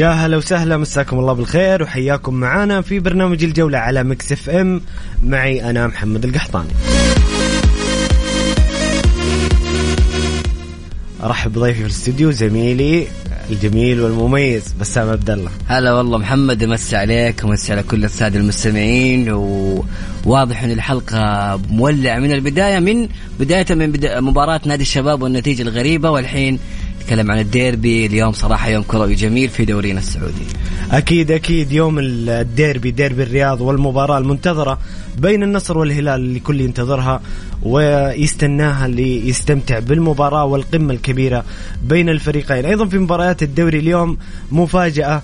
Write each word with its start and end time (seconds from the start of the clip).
يا 0.00 0.08
هلا 0.08 0.36
وسهلا 0.36 0.76
مساكم 0.76 1.18
الله 1.18 1.32
بالخير 1.32 1.82
وحياكم 1.82 2.34
معانا 2.34 2.80
في 2.80 2.98
برنامج 2.98 3.44
الجولة 3.44 3.78
على 3.78 4.04
Mix 4.04 4.32
FM. 4.32 4.80
معي 5.24 5.70
أنا 5.70 5.86
محمد 5.86 6.24
القحطاني. 6.24 6.68
أرحب 11.22 11.52
بضيفي 11.52 11.78
في 11.78 11.86
الاستوديو 11.86 12.30
زميلي 12.30 13.06
الجميل 13.50 14.00
والمميز 14.00 14.74
بسام 14.80 15.10
عبد 15.10 15.30
الله. 15.30 15.50
هلا 15.66 15.92
والله 15.92 16.18
محمد 16.18 16.64
مسي 16.64 16.96
عليك 16.96 17.44
ومسي 17.44 17.72
على 17.72 17.82
كل 17.82 18.04
السادة 18.04 18.38
المستمعين 18.38 19.32
وواضح 19.32 20.62
إن 20.62 20.70
الحلقة 20.70 21.56
مولعة 21.70 22.18
من 22.18 22.32
البداية 22.32 22.78
من 22.78 23.08
بداية 23.40 23.66
من 23.70 23.92
بدا 23.92 24.20
مباراة 24.20 24.60
نادي 24.66 24.82
الشباب 24.82 25.22
والنتيجة 25.22 25.62
الغريبة 25.62 26.10
والحين 26.10 26.58
نتكلم 27.00 27.30
عن 27.30 27.38
الديربي 27.38 28.06
اليوم 28.06 28.32
صراحة 28.32 28.68
يوم 28.68 28.82
كروي 28.82 29.14
جميل 29.14 29.48
في 29.48 29.64
دورينا 29.64 29.98
السعودي. 29.98 30.46
أكيد 30.90 31.30
أكيد 31.30 31.72
يوم 31.72 31.98
الديربي 31.98 32.90
ديربي 32.90 33.22
الرياض 33.22 33.60
والمباراة 33.60 34.18
المنتظرة 34.18 34.78
بين 35.18 35.42
النصر 35.42 35.78
والهلال 35.78 36.20
اللي 36.20 36.40
كل 36.40 36.60
ينتظرها 36.60 37.20
ويستناها 37.62 38.86
اللي 38.86 39.28
يستمتع 39.28 39.78
بالمباراة 39.78 40.44
والقمة 40.44 40.94
الكبيرة 40.94 41.44
بين 41.84 42.08
الفريقين. 42.08 42.64
أيضا 42.64 42.86
في 42.86 42.98
مباريات 42.98 43.42
الدوري 43.42 43.78
اليوم 43.78 44.18
مفاجأة 44.52 45.22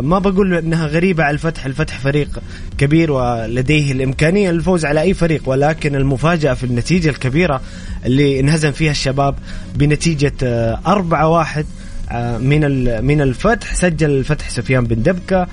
ما 0.00 0.18
بقول 0.18 0.54
إنها 0.54 0.86
غريبة 0.86 1.24
على 1.24 1.34
الفتح، 1.34 1.66
الفتح 1.66 1.98
فريق 1.98 2.38
كبير 2.78 3.10
ولديه 3.12 3.92
الإمكانية 3.92 4.50
للفوز 4.50 4.84
على 4.84 5.00
أي 5.00 5.14
فريق 5.14 5.42
ولكن 5.46 5.94
المفاجأة 5.94 6.54
في 6.54 6.64
النتيجة 6.64 7.08
الكبيرة 7.08 7.60
اللي 8.06 8.40
انهزم 8.40 8.72
فيها 8.72 8.90
الشباب 8.90 9.34
بنتيجة 9.74 10.32
آه 10.42 10.80
4 10.86 11.28
1 11.28 11.66
آه 12.10 12.38
من 12.38 12.60
من 13.04 13.20
الفتح. 13.20 13.74
سجل 13.74 14.10
الفتح 14.10 14.50
سفيان 14.50 14.84
بن 14.84 15.02
دبكة 15.02 15.46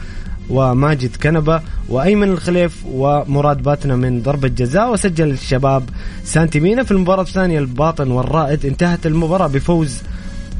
وماجد 0.49 1.15
كنبة 1.15 1.61
وأيمن 1.89 2.27
الخليف 2.29 2.83
ومراد 2.85 3.63
باتنا 3.63 3.95
من 3.95 4.21
ضربة 4.21 4.47
جزاء 4.47 4.91
وسجل 4.93 5.29
الشباب 5.31 5.83
سانتيمينا 6.23 6.83
في 6.83 6.91
المباراة 6.91 7.21
الثانية 7.21 7.59
الباطن 7.59 8.11
والرائد. 8.11 8.65
انتهت 8.65 9.05
المباراة 9.05 9.47
بفوز 9.47 9.97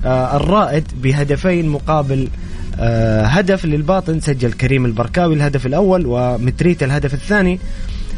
آه 0.06 0.36
الرائد 0.38 0.84
بهدفين 1.04 1.70
مقابل 1.70 2.22
آه 2.24 2.28
هدف 2.80 3.66
للباطن 3.66 4.20
سجل 4.20 4.52
كريم 4.54 4.86
البركاوي 4.86 5.36
الهدف 5.36 5.66
الأول 5.66 6.04
ومتريت 6.06 6.84
الهدف 6.84 7.14
الثاني. 7.14 7.60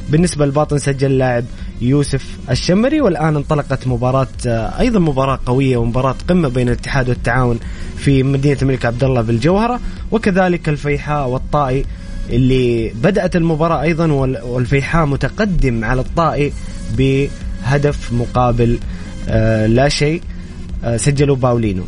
بالنسبة 0.10 0.46
للباطن 0.46 0.78
سجل 0.78 1.18
لاعب 1.18 1.46
يوسف 1.82 2.38
الشمري 2.50 3.02
والآن 3.02 3.36
انطلقت 3.36 3.88
مباراة 3.88 4.28
آه 4.48 4.80
أيضا 4.80 5.00
مباراة 5.00 5.40
قوية 5.46 5.78
ومباراة 5.78 6.16
قمة 6.28 6.50
بين 6.50 6.68
الاتحاد 6.68 7.10
والتعاون 7.10 7.60
في 7.98 8.24
مدينة 8.24 8.58
الملك 8.62 8.86
عبد 8.86 9.04
الله 9.04 9.22
بالجوهرة 9.22 9.80
وكذلك 10.12 10.70
الفيحاء 10.70 11.28
والطائي 11.28 11.86
اللي 12.30 12.90
بدأت 12.90 13.36
المباراة 13.36 13.82
أيضا 13.82 14.12
والفيحاء 14.44 15.06
متقدم 15.06 15.86
على 15.86 16.02
الطائي 16.02 16.54
بهدف 16.98 18.14
مقابل 18.14 18.80
آه 19.30 19.68
لا 19.68 19.90
شيء 19.90 20.22
آه 20.84 20.98
سجلوا 20.98 21.36
باولينو. 21.36 21.84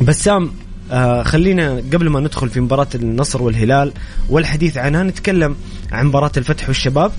بسام 0.00 0.50
آه 0.92 1.22
خلينا 1.22 1.82
قبل 1.92 2.08
ما 2.08 2.20
ندخل 2.20 2.48
في 2.48 2.60
مباراة 2.60 2.86
النصر 2.94 3.42
والهلال 3.42 3.92
والحديث 4.28 4.76
عنها 4.76 5.02
نتكلم 5.02 5.56
عن 5.92 6.06
مباراة 6.06 6.32
الفتح 6.36 6.68
والشباب. 6.68 7.12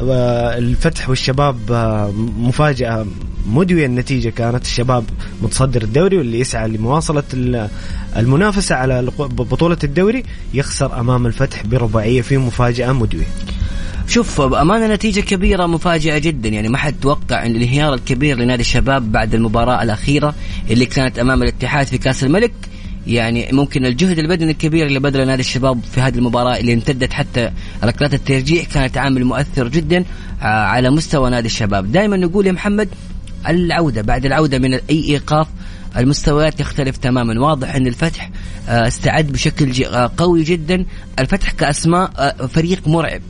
آه 0.00 0.58
الفتح 0.58 1.08
والشباب 1.08 1.56
آه 1.72 2.12
مفاجأة 2.38 3.06
مدوية 3.46 3.86
النتيجة 3.86 4.28
كانت 4.28 4.64
الشباب 4.64 5.04
متصدر 5.42 5.82
الدوري 5.82 6.18
واللي 6.18 6.40
يسعى 6.40 6.68
لمواصلة 6.68 7.22
المنافسة 8.16 8.74
على 8.74 9.02
بطولة 9.18 9.78
الدوري 9.84 10.22
يخسر 10.54 11.00
أمام 11.00 11.26
الفتح 11.26 11.66
برباعية 11.66 12.22
في 12.22 12.36
مفاجأة 12.38 12.92
مدوية. 12.92 13.26
شوف 14.08 14.40
بأمانة 14.40 14.94
نتيجة 14.94 15.20
كبيرة 15.20 15.66
مفاجئة 15.66 16.18
جدا. 16.18 16.48
يعني 16.48 16.68
ما 16.68 16.78
حد 16.78 16.94
توقع 17.02 17.46
الانهيار 17.46 17.94
الكبير 17.94 18.38
لنادي 18.38 18.60
الشباب 18.60 19.12
بعد 19.12 19.34
المباراة 19.34 19.82
الأخيرة 19.82 20.34
اللي 20.70 20.86
كانت 20.86 21.18
أمام 21.18 21.42
الاتحاد 21.42 21.86
في 21.86 21.98
كأس 21.98 22.24
الملك 22.24 22.52
يعني 23.06 23.48
ممكن 23.52 23.86
الجهد 23.86 24.18
البدني 24.18 24.50
الكبير 24.50 24.86
اللي 24.86 25.00
بذله 25.00 25.24
نادي 25.24 25.40
الشباب 25.40 25.80
في 25.92 26.00
هذه 26.00 26.18
المباراة 26.18 26.56
اللي 26.56 26.72
امتدت 26.72 27.12
حتى 27.12 27.50
ركلات 27.84 28.14
الترجيح 28.14 28.66
كانت 28.66 28.96
عامل 28.98 29.24
مؤثر 29.24 29.68
جدا 29.68 30.04
على 30.42 30.90
مستوى 30.90 31.30
نادي 31.30 31.46
الشباب. 31.46 31.92
دائما 31.92 32.16
نقول 32.16 32.46
يا 32.46 32.52
محمد 32.52 32.88
العودة 33.48 34.02
بعد 34.02 34.26
العودة 34.26 34.58
من 34.58 34.74
أي 34.74 34.82
إيقاف 34.90 35.46
المستويات 35.96 36.58
تختلف 36.58 36.96
تماما. 36.96 37.40
واضح 37.40 37.74
إن 37.74 37.86
الفتح 37.86 38.30
استعد 38.68 39.26
بشكل 39.26 39.84
قوي 40.16 40.42
جدا. 40.42 40.84
الفتح 41.18 41.50
كأسماء 41.50 42.36
فريق 42.46 42.88
مرعب. 42.88 43.22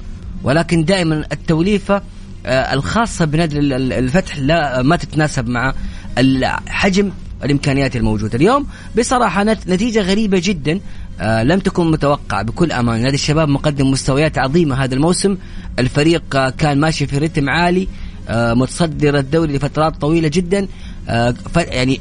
ولكن 0.43 0.85
دائما 0.85 1.25
التوليفة 1.32 2.03
الخاصة 2.47 3.25
بنادي 3.25 3.59
الفتح 3.77 4.38
لا 4.38 4.82
ما 4.82 4.97
تتناسب 4.97 5.49
مع 5.49 5.75
الحجم 6.19 7.11
الإمكانيات 7.44 7.96
الموجودة. 7.96 8.37
اليوم 8.37 8.67
بصراحة 8.99 9.44
نتيجة 9.44 10.00
غريبة 10.02 10.41
جدا 10.44 10.81
آه 11.20 11.43
لم 11.43 11.58
تكن 11.58 11.91
متوقعة 11.91 12.43
بكل 12.43 12.73
أمان 12.73 13.02
نادي 13.02 13.14
الشباب 13.14 13.49
مقدم 13.49 13.91
مستويات 13.91 14.38
عظيمة 14.38 14.85
هذا 14.85 14.94
الموسم. 14.94 15.37
الفريق 15.79 16.37
آه 16.37 16.50
كان 16.50 16.81
ماشي 16.81 17.06
في 17.06 17.19
رتم 17.19 17.50
عالي 17.50 17.88
آه 18.29 18.55
متصدر 18.55 19.19
الدوري 19.19 19.52
لفترات 19.56 19.96
طويلة 19.96 20.29
جدا. 20.29 20.67
آه 21.08 21.35
يعني 21.56 22.00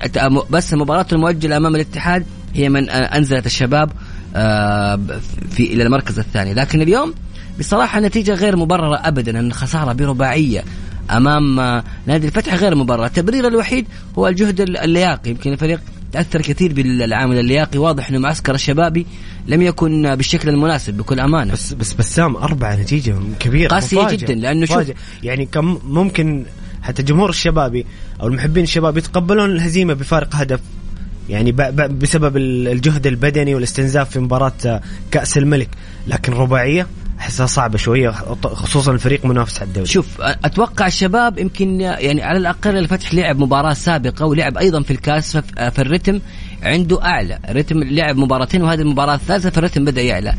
بس 0.49 0.73
المباراه 0.73 1.05
المؤجله 1.11 1.57
أمام 1.57 1.75
الاتحاد 1.75 2.25
هي 2.53 2.69
من 2.69 2.89
آه 2.89 2.93
أنزلت 2.93 3.45
الشباب 3.45 3.91
آه 4.35 4.99
في 5.51 5.73
إلى 5.73 5.83
المركز 5.83 6.19
الثاني. 6.19 6.53
لكن 6.53 6.81
اليوم 6.81 7.13
بصراحة 7.59 7.99
نتيجة 7.99 8.33
غير 8.33 8.55
مبررة 8.55 8.95
ابدا. 8.95 9.39
إن 9.39 9.53
خسارة 9.53 9.93
برباعية 9.93 10.63
أمام 11.11 11.55
نادي 12.07 12.27
الفتح 12.27 12.53
غير 12.53 12.75
مبرر 12.75 13.05
التبرير 13.05 13.47
الوحيد 13.47 13.87
هو 14.17 14.27
الجهد 14.27 14.61
اللياقي. 14.61 15.29
يمكن 15.29 15.51
الفريق 15.53 15.81
تأثر 16.11 16.41
كثير 16.41 16.73
بالعامل 16.73 17.39
اللياقي. 17.39 17.79
واضح 17.79 18.09
أنه 18.09 18.19
معسكر 18.19 18.55
الشبابي 18.55 19.05
لم 19.47 19.61
يكن 19.61 20.15
بالشكل 20.15 20.49
المناسب 20.49 20.97
بكل 20.97 21.19
أمانة. 21.19 21.53
بس 21.53 21.73
بس 21.73 21.93
بسام 21.93 22.35
أربعة 22.35 22.75
نتيجة 22.75 23.15
كبيرة. 23.39 23.69
قاسية 23.69 24.01
مفاجأة. 24.01 24.17
جداً، 24.17 24.33
لأنه 24.33 24.65
شوف-. 24.65 24.91
يعني 25.23 25.45
كم 25.45 25.79
ممكن 25.87 26.45
حتى 26.81 27.03
جمهور 27.03 27.29
الشبابي 27.29 27.85
أو 28.21 28.27
المحبين 28.27 28.63
الشباب 28.63 28.97
يتقبلون 28.97 29.51
الهزيمة 29.51 29.93
بفارق 29.93 30.35
هدف. 30.35 30.59
يعني 31.29 31.51
بسبب 31.87 32.37
ال- 32.37 32.67
الجهد 32.67 33.07
البدني 33.07 33.55
والاستنزاف 33.55 34.09
في 34.09 34.19
مباراة 34.19 34.53
آه، 34.65 34.81
كأس 35.11 35.37
الملك. 35.37 35.69
لكن 36.07 36.33
رباعية؟ 36.33 36.87
أحسها 37.23 37.45
صعبة 37.45 37.77
شوية 37.77 38.09
خصوصا 38.43 38.91
الفريق 38.91 39.25
منافس 39.25 39.59
على 39.59 39.67
الدوري. 39.67 39.87
شوف 39.87 40.21
أتوقع 40.21 40.87
الشباب 40.87 41.39
يمكن 41.39 41.81
يعني 41.81 42.23
على 42.23 42.37
الأقل 42.37 42.77
الفتح 42.77 43.13
لعب 43.13 43.39
مباراة 43.39 43.73
سابقة 43.73 44.25
ولعب 44.25 44.57
أيضا 44.57 44.81
في 44.81 44.91
الكاس 44.91 45.37
فالرتم 45.37 46.19
عنده 46.63 47.03
أعلى. 47.03 47.39
رتم 47.49 47.83
لعب 47.83 48.17
مباراتين 48.17 48.63
وهذه 48.63 48.81
المباراة 48.81 49.15
الثالثة 49.15 49.49
فالرتم 49.49 49.85
بدأ 49.85 50.01
يعلى. 50.01 50.35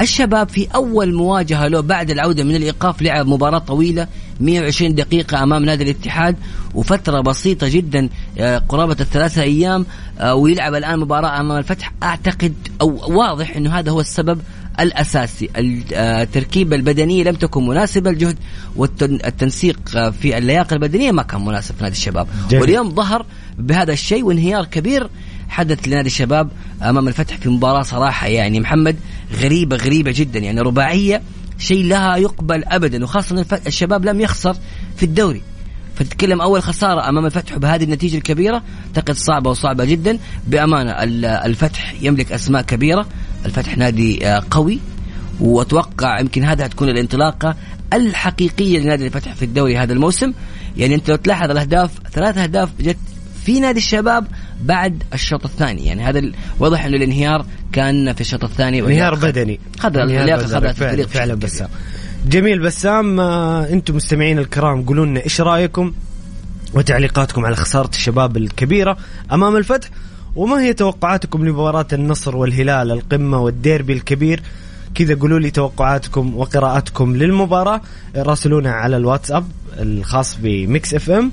الشباب 0.00 0.48
في 0.48 0.68
أول 0.74 1.14
مواجهة 1.14 1.68
له 1.68 1.80
بعد 1.80 2.10
العودة 2.10 2.44
من 2.44 2.56
الإيقاف 2.56 3.02
لعب 3.02 3.26
مباراة 3.26 3.58
طويلة 3.58 4.06
120 4.40 4.94
دقيقة 4.94 5.42
أمام 5.42 5.64
نادي 5.64 5.84
الاتحاد 5.84 6.36
وفترة 6.74 7.20
بسيطة 7.20 7.68
جدا 7.68 8.08
آه، 8.38 8.58
قرابة 8.58 8.96
الثلاثة 9.00 9.42
أيام 9.42 9.86
آه، 10.18 10.34
ويلعب 10.34 10.74
الآن 10.74 10.98
مباراة 10.98 11.40
أمام 11.40 11.58
الفتح. 11.58 11.92
أعتقد 12.02 12.54
أو 12.80 13.16
واضح 13.18 13.56
إنه 13.56 13.78
هذا 13.78 13.90
هو 13.90 14.00
السبب 14.00 14.40
الأساسي. 14.80 15.48
ال- 15.56 15.82
آه، 15.94 16.22
التركيبه 16.22 16.76
البدنية 16.76 17.24
لم 17.24 17.34
تكن 17.34 17.66
مناسبة. 17.66 18.10
الجهد 18.10 18.36
والتنسيق 18.76 19.80
في 20.20 20.38
اللياقة 20.38 20.74
البدنية 20.74 21.12
ما 21.12 21.22
كان 21.22 21.44
مناسب 21.44 21.74
في 21.76 21.82
نادي 21.82 21.94
الشباب. 21.94 22.28
جميل. 22.50 22.62
واليوم 22.62 22.94
ظهر 22.94 23.26
بهذا 23.58 23.92
الشيء 23.92 24.24
وانهيار 24.24 24.64
كبير 24.64 25.10
حدث 25.48 25.88
لنادي 25.88 26.06
الشباب 26.06 26.48
أمام 26.82 27.08
الفتح 27.08 27.36
في 27.36 27.48
مباراة 27.48 27.82
صراحة. 27.82 28.26
يعني 28.26 28.60
محمد 28.60 28.96
غريبة 29.40 29.76
غريبة 29.76 30.12
جدا. 30.16 30.38
يعني 30.38 30.60
رباعية 30.60 31.22
شيء 31.58 31.84
لا 31.84 32.16
يقبل 32.16 32.64
ابدا. 32.64 33.04
وخاصة 33.04 33.60
الشباب 33.66 34.04
لم 34.04 34.20
يخسر 34.20 34.56
في 34.96 35.02
الدوري. 35.02 35.42
فتتكلم 35.94 36.40
أول 36.40 36.62
خسارة 36.62 37.08
أمام 37.08 37.26
الفتح 37.26 37.56
بهذه 37.56 37.84
النتيجة 37.84 38.16
الكبيرة. 38.16 38.62
أعتقد 38.86 39.14
صعبة 39.14 39.50
وصعبة 39.50 39.84
جدا. 39.84 40.18
بأمانة 40.46 40.90
ال- 40.90 41.24
الفتح 41.24 41.94
يملك 42.02 42.32
أسماء 42.32 42.62
كبيرة. 42.62 43.06
الفتح 43.46 43.76
نادي 43.76 44.26
آه، 44.26 44.42
قوي. 44.50 44.80
وأتوقع 45.40 46.20
يمكن 46.20 46.44
هذا 46.44 46.64
حتكون 46.64 46.88
الانطلاقة 46.88 47.56
الحقيقية 47.92 48.78
لنادي 48.78 49.06
الفتح 49.06 49.34
في 49.34 49.44
الدوري 49.44 49.76
هذا 49.76 49.92
الموسم. 49.92 50.32
يعني 50.76 50.94
أنت 50.94 51.08
لو 51.10 51.16
تلاحظ 51.16 51.50
الأهداف 51.50 51.90
ثلاث 52.12 52.38
أهداف 52.38 52.68
جت 52.80 52.96
في 53.44 53.60
نادي 53.60 53.78
الشباب 53.78 54.26
بعد 54.62 55.02
الشوط 55.12 55.44
الثاني. 55.44 55.86
يعني 55.86 56.04
هذا 56.04 56.22
واضح 56.58 56.84
إنه 56.84 56.96
الانهيار 56.96 57.46
كان 57.72 58.12
في 58.12 58.20
الشوط 58.20 58.44
الثاني 58.44 58.80
انهيار. 58.80 59.14
بدني. 59.14 59.60
خذ 59.78 59.96
اللياقة 59.96 60.46
فعلا, 60.46 60.70
الفريق 60.70 61.08
فعلا 61.08 61.34
بسام. 61.34 61.68
جميل 62.28 62.58
بسام 62.58 63.20
آه، 63.20 63.68
أنتم 63.68 63.96
مستمعين 63.96 64.38
الكرام 64.38 64.82
قولوا 64.82 65.06
لنا 65.06 65.24
إيش 65.24 65.40
رأيكم 65.40 65.92
وتعليقاتكم 66.74 67.46
على 67.46 67.56
خسارة 67.56 67.88
الشباب 67.88 68.36
الكبيرة 68.36 68.96
أمام 69.32 69.56
الفتح. 69.56 69.88
وما 70.36 70.60
هي 70.60 70.72
توقعاتكم 70.72 71.46
لمباراة 71.46 71.86
النصر 71.92 72.36
والهلال 72.36 72.92
القمة 72.92 73.40
والديربي 73.40 73.92
الكبير؟ 73.92 74.42
كذا 74.94 75.14
قولوا 75.14 75.38
لي 75.38 75.50
توقعاتكم 75.50 76.36
وقراءاتكم 76.36 77.16
للمباراة. 77.16 77.80
راسلونا 78.16 78.70
على 78.70 78.96
الواتساب 78.96 79.44
الخاص 79.78 80.36
ب 80.42 80.94
Mix 80.94 81.10
FM 81.10 81.32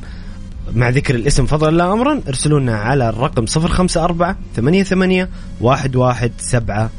مع 0.75 0.89
ذكر 0.89 1.15
الاسم 1.15 1.45
فضلا 1.45 1.77
لا 1.77 1.93
أمرا. 1.93 2.21
ارسلوا 2.27 2.59
لنا 2.59 2.77
على 2.77 3.09
الرقم 3.09 3.45
054 3.57 4.35
88 4.55 5.27
11700 5.61 6.89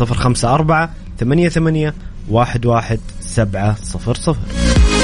054 0.00 0.88
88 1.18 1.92
11700 2.30 5.03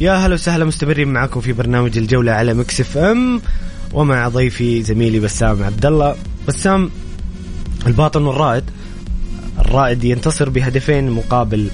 يا 0.00 0.12
هلا 0.12 0.34
وسهلا 0.34 0.64
مستمرين 0.64 1.08
معكم 1.08 1.40
في 1.40 1.52
برنامج 1.52 1.98
الجولة 1.98 2.32
على 2.32 2.54
Mix 2.54 2.80
FM 2.80 3.40
ومع 3.92 4.28
ضيفي 4.28 4.82
زميلي 4.82 5.20
بسام 5.20 5.62
عبد 5.62 5.86
الله 5.86 6.16
بسام 6.48 6.90
الباطن 7.86 8.22
والرائد. 8.22 8.64
الرائد 9.58 10.04
ينتصر 10.04 10.48
بهدفين 10.48 11.10
مقابل 11.10 11.70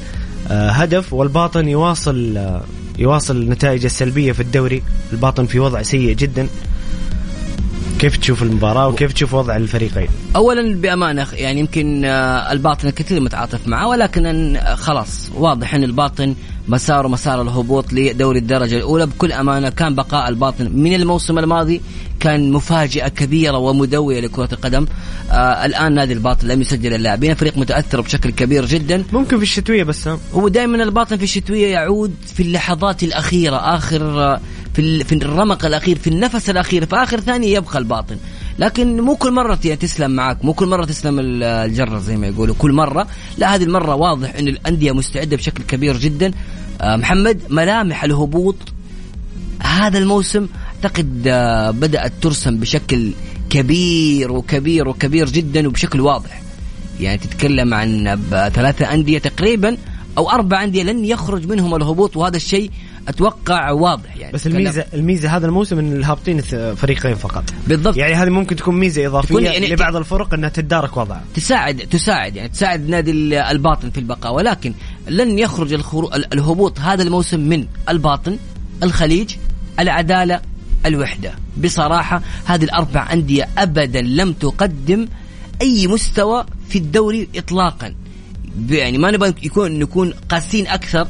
آه، 0.51 0.71
هدف 0.71 1.13
والباطن 1.13 1.69
يواصل 1.69 2.37
آه، 2.37 2.63
يواصل 2.99 3.37
النتائج 3.37 3.85
السلبية 3.85 4.33
في 4.33 4.41
الدوري. 4.41 4.83
الباطن 5.13 5.47
في 5.47 5.59
وضع 5.59 5.83
سيء 5.83 6.17
جدا. 6.17 6.49
كيف 7.99 8.17
تشوف 8.17 8.43
المباراة 8.43 8.89
وكيف 8.89 9.13
تشوف 9.13 9.35
وضع 9.35 9.57
الفريقين؟ 9.57 10.09
اولا 10.37 10.75
بأمانة 10.75 11.27
يعني 11.33 11.61
يمكن 11.61 12.05
آه، 12.05 12.53
الباطن 12.53 12.89
الكثير 12.89 13.21
متعاطف 13.21 13.69
معه 13.69 13.89
ولكن 13.89 14.59
خلاص 14.75 15.31
واضح 15.35 15.75
إن 15.75 15.85
الباطن 15.85 16.35
مساره 16.69 17.09
مسار 17.09 17.43
الهبوط 17.43 17.93
لدوري 17.93 18.39
الدرجة 18.39 18.77
الأولى. 18.77 19.07
بكل 19.07 19.33
أمانة 19.33 19.69
كان 19.69 19.95
بقاء 19.95 20.29
الباطن 20.29 20.71
من 20.75 20.95
الموسم 20.95 21.39
الماضي 21.39 21.81
كان 22.21 22.53
مفاجاه 22.53 23.09
كبيرة 23.09 23.59
ومدوية 23.59 24.21
لكرة 24.21 24.49
القدم. 24.53 24.87
آه 25.31 25.65
الآن 25.67 25.95
نادي 25.95 26.13
الباطن 26.13 26.49
لم 26.49 26.61
يسجل 26.61 26.95
اللاعبين 26.95 27.35
فريق 27.35 27.59
متأثر 27.59 28.01
بشكل 28.01 28.31
كبير 28.31 28.65
جدا. 28.67 29.05
ممكن 29.13 29.37
في 29.37 29.43
الشتوية 29.43 29.85
بسام 29.85 30.19
هو 30.35 30.49
دائما 30.49 30.83
الباطن 30.83 31.17
في 31.17 31.25
الشتوية 31.25 31.67
يعود 31.73 32.15
في 32.35 32.43
اللحظات 32.43 33.03
الأخيرة 33.03 33.57
آخر 33.77 33.99
في 34.75 34.79
ال- 34.81 35.05
في 35.05 35.15
الرمق 35.15 35.65
الأخير 35.67 35.99
في 35.99 36.07
النفس 36.07 36.51
الأخير 36.51 36.87
في 36.87 36.97
آخر 36.97 37.21
ثانية 37.21 37.57
يبقى 37.57 37.79
الباطن. 37.79 38.17
لكن 38.59 39.01
مو 39.01 39.17
كل 39.17 39.33
مرة 39.33 39.55
تسلم 39.55 40.11
معك 40.11 40.45
مو 40.45 40.53
كل 40.53 40.67
مرة 40.67 40.85
تسلم 40.85 41.19
ال- 41.19 41.43
الجرة 41.43 41.99
زي 41.99 42.17
ما 42.17 42.27
يقولوا 42.27 42.55
كل 42.59 42.73
مرة. 42.73 43.07
لا 43.39 43.55
هذه 43.55 43.63
المرة 43.63 43.95
واضح 43.95 44.35
إن 44.35 44.49
الأندية 44.49 44.93
مستعدة 44.93 45.37
بشكل 45.37 45.63
كبير 45.63 45.97
جدا. 45.97 46.33
آه، 46.81 46.97
محمد 46.97 47.41
ملامح 47.51 48.05
الهبوط. 48.05 48.57
هذا 49.61 49.99
الموسم 49.99 50.47
أعتقد 50.85 51.23
آه، 51.27 51.71
بدأت 51.71 52.13
ترسم 52.23 52.57
بشكل 52.57 53.13
كبير 53.51 54.33
وكبير 54.33 54.89
وكبير 54.89 55.29
جدا 55.31 55.69
وبشكل 55.69 56.01
واضح. 56.01 56.43
يعني 57.01 57.19
تتكلم 57.19 57.75
عن 57.75 58.19
ثلاثة 58.55 58.95
أندية 58.95 59.19
تقريبا 59.19 59.77
أو 60.19 60.31
أربع 60.31 60.65
أندية 60.65 60.83
لن 60.83 61.05
يخرج 61.05 61.47
منهم 61.47 61.75
الهبوط 61.75 62.17
وهذا 62.17 62.37
الشيء 62.37 62.71
أتوقع 63.09 63.71
واضح 63.71 64.17
يعني 64.17 64.33
بس 64.33 64.47
الميزة 64.47 64.85
الميزة 64.95 65.37
هذا 65.37 65.47
الموسم 65.47 65.79
إن 65.79 65.93
الهابطين 65.93 66.41
فريقين 66.75 67.15
فقط. 67.15 67.45
بالضبط. 67.67 67.97
يعني 67.97 68.15
هذه 68.15 68.29
ممكن 68.31 68.57
تكون 68.57 68.79
ميزة 68.79 69.07
إضافية 69.07 69.29
تكون 69.29 69.45
يعني- 69.45 69.67
لبعض 69.67 69.97
الفرق 69.97 70.35
إنها 70.35 70.49
تتدارك 70.49 70.97
وضعها. 70.97 71.25
تساعد 71.35 71.77
تساعد 71.77 72.37
يعني 72.37 72.49
تساعد 72.49 72.89
نادي 72.89 73.11
ال- 73.11 73.35
الباطن 73.35 73.91
في 73.91 73.99
البقاء. 74.01 74.35
ولكن 74.35 74.75
لن 75.09 75.39
يخرج 75.39 75.73
الخرو... 75.73 76.09
ال- 76.15 76.35
الهبوط 76.35 76.81
هذا 76.81 77.03
الموسم 77.03 77.41
من 77.41 77.67
الباطن 77.89 78.37
الخليج 78.83 79.31
العدالة 79.81 80.41
الوحدة. 80.87 81.33
بصراحة 81.65 82.23
هذه 82.45 82.65
الأربع 82.65 83.13
أندية 83.13 83.49
أبدا 83.59 84.01
لم 84.01 84.33
تقدم 84.33 85.09
أي 85.63 85.87
مستوى 85.87 86.45
في 86.69 86.79
الدوري 86.79 87.29
إطلاقا. 87.37 87.95
ب- 88.57 88.73
يعني 88.73 88.99
ما 88.99 89.11
نبغى 89.11 89.35
يكون 89.43 89.79
نكون 89.79 90.13
قاسين 90.29 90.67
أكثر. 90.67 91.07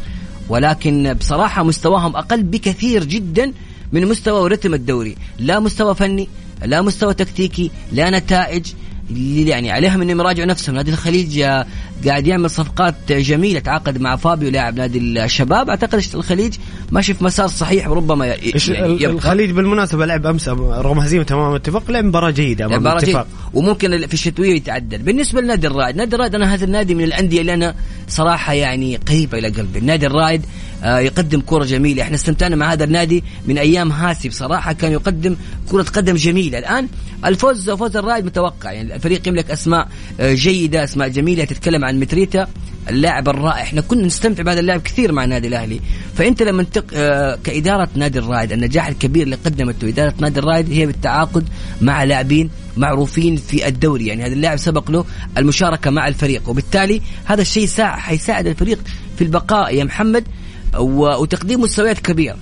ولكن 0.48 1.14
بصراحة 1.14 1.62
مستواهم 1.62 2.16
أقل 2.16 2.42
بكثير 2.42 3.04
جدا 3.04 3.52
من 3.92 4.06
مستوى 4.06 4.40
ورتم 4.40 4.74
الدوري. 4.74 5.16
لا 5.38 5.60
مستوى 5.60 5.94
فني 5.94 6.28
لا 6.64 6.82
مستوى 6.82 7.14
تكتيكي 7.14 7.70
لا 7.92 8.10
نتائج. 8.10 8.66
يعني 9.10 9.70
عليهم 9.70 10.02
إنهم 10.02 10.20
يراجعوا 10.20 10.48
نفسهم. 10.48 10.74
نادي 10.74 10.90
الخليج 10.90 11.38
آه، 11.38 11.66
قاعد 12.08 12.26
يعمل 12.26 12.50
صفقات 12.50 13.12
جميلة 13.12 13.60
تعاقد 13.60 14.00
مع 14.00 14.16
فابيو 14.16 14.50
لاعب 14.50 14.76
نادي 14.76 14.98
الشباب. 14.98 15.70
أعتقد 15.70 16.02
الخليج 16.14 16.54
ماشي 16.90 17.14
في 17.14 17.24
مسار 17.24 17.48
صحيح 17.48 17.88
وربما 17.88 18.26
يعني. 18.26 18.52
الخليج 19.06 19.50
بالمناسبة 19.50 20.06
لعب 20.06 20.26
أمس 20.26 20.48
رغم 20.48 20.98
هزيمة 20.98 21.26
امام 21.32 21.54
اتفاق 21.54 21.90
لعب 21.90 22.04
مباراة 22.04 22.30
جيدة 22.30 22.64
أمام 22.64 22.80
مباراة 22.80 22.98
اتفاق 22.98 23.26
جيد. 23.26 23.34
وممكن 23.54 24.06
في 24.06 24.14
الشتوية 24.14 24.54
يتعدل. 24.54 24.98
بالنسبة 24.98 25.40
لنادي 25.40 25.66
الرائد 25.66 25.96
نادي 25.96 26.16
الرائد 26.16 26.34
أنا 26.34 26.54
هذا 26.54 26.64
النادي 26.64 26.94
من 26.94 27.04
الأندية 27.04 27.40
اللي 27.40 27.54
أنا 27.54 27.74
صراحة 28.08 28.52
يعني 28.52 28.96
قريبه 28.96 29.38
إلى 29.38 29.48
قلبي. 29.48 29.78
النادي 29.78 30.06
الرائد 30.06 30.42
آه، 30.82 30.98
يقدم 30.98 31.40
كرة 31.40 31.64
جميلة. 31.64 32.02
إحنا 32.02 32.14
استمتعنا 32.14 32.56
مع 32.56 32.72
هذا 32.72 32.84
النادي 32.84 33.24
من 33.46 33.58
أيام 33.58 33.92
هاسي 33.92 34.28
بصراحة 34.28 34.72
كان 34.72 34.92
يقدم 34.92 35.36
كرة 35.70 35.82
قدم 35.82 36.14
جميلة. 36.14 36.58
الآن 36.58 36.88
الفوز 37.24 37.70
فوز 37.70 37.96
الرائد 37.96 38.24
متوقع. 38.24 38.72
يعني 38.72 38.94
الفريق 38.94 39.28
يملك 39.28 39.50
أسماء 39.50 39.88
آه، 40.20 40.34
جيدة 40.34 40.84
أسماء 40.84 41.08
جميلة 41.08 41.44
تتكلم 41.44 41.84
عن 41.84 41.93
متريتا 42.00 42.46
اللاعب 42.88 43.28
الرائع. 43.28 43.62
إحنا 43.62 43.80
كنا 43.80 44.06
نستمتع 44.06 44.42
بهذا 44.42 44.60
اللاعب 44.60 44.80
كثير 44.80 45.12
مع 45.12 45.24
النادي 45.24 45.48
الأهلي. 45.48 45.80
فأنت 46.14 46.42
لما 46.42 46.62
تق... 46.62 46.84
آه، 46.94 47.38
كإدارة 47.44 47.88
نادي 47.94 48.18
الرائد 48.18 48.52
النجاح 48.52 48.86
الكبير 48.86 49.22
اللي 49.22 49.36
قدمته 49.36 49.88
إدارة 49.88 50.14
نادي 50.18 50.40
الرائد 50.40 50.72
هي 50.72 50.86
بالتعاقد 50.86 51.48
مع 51.80 52.04
لاعبين 52.04 52.50
معروفين 52.76 53.36
في 53.36 53.68
الدوري. 53.68 54.06
يعني 54.06 54.22
هذا 54.22 54.32
اللاعب 54.32 54.56
سبق 54.56 54.90
له 54.90 55.04
المشاركة 55.38 55.90
مع 55.90 56.08
الفريق. 56.08 56.48
وبالتالي 56.48 57.00
هذا 57.24 57.42
الشيء 57.42 57.66
ساع... 57.66 57.96
حيساعد 57.96 58.46
الفريق 58.46 58.78
في 59.16 59.24
البقاء 59.24 59.74
يا 59.74 59.84
محمد 59.84 60.24
و... 60.78 61.22
وتقديم 61.22 61.60
مستويات 61.60 61.98
كبيرة. 61.98 62.36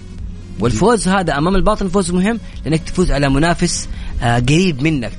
والفوز 0.61 1.09
هذا 1.09 1.38
أمام 1.38 1.56
الباطن 1.56 1.88
فوز 1.88 2.11
مهم 2.11 2.40
لأنك 2.64 2.80
تفوز 2.80 3.11
على 3.11 3.28
منافس 3.28 3.88
آه، 4.23 4.38
قريب 4.38 4.82
منك. 4.82 5.12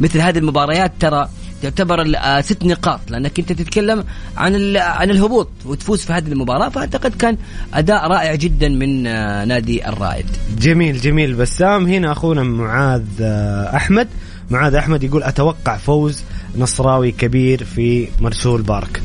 مثل 0.00 0.20
هذه 0.20 0.38
المباريات 0.38 0.92
ترى 1.00 1.28
تعتبر 1.62 2.12
آه، 2.16 2.40
ست 2.40 2.64
نقاط 2.64 3.00
لأنك 3.10 3.38
انت 3.38 3.52
تتكلم 3.52 4.04
عن 4.36 4.76
عن 4.76 5.10
الهبوط 5.10 5.48
وتفوز 5.64 6.00
في 6.00 6.12
هذه 6.12 6.28
المباراة 6.32 6.68
فأعتقد 6.68 7.14
كان 7.14 7.36
أداء 7.74 8.06
رائع 8.06 8.34
جدا 8.34 8.68
من 8.68 9.06
آه، 9.06 9.44
نادي 9.44 9.88
الرائد. 9.88 10.26
جميل 10.58 11.00
جميل. 11.00 11.34
بسام 11.34 11.86
هنا 11.86 12.12
أخونا 12.12 12.42
معاذ 12.42 13.04
آه، 13.20 13.76
أحمد. 13.76 14.08
معاذ 14.50 14.74
أحمد 14.74 15.02
يقول 15.02 15.22
أتوقع 15.22 15.76
فوز 15.76 16.24
نصراوي 16.58 17.12
كبير 17.12 17.64
في 17.64 18.08
مرسول 18.20 18.62
بارك. 18.62 19.02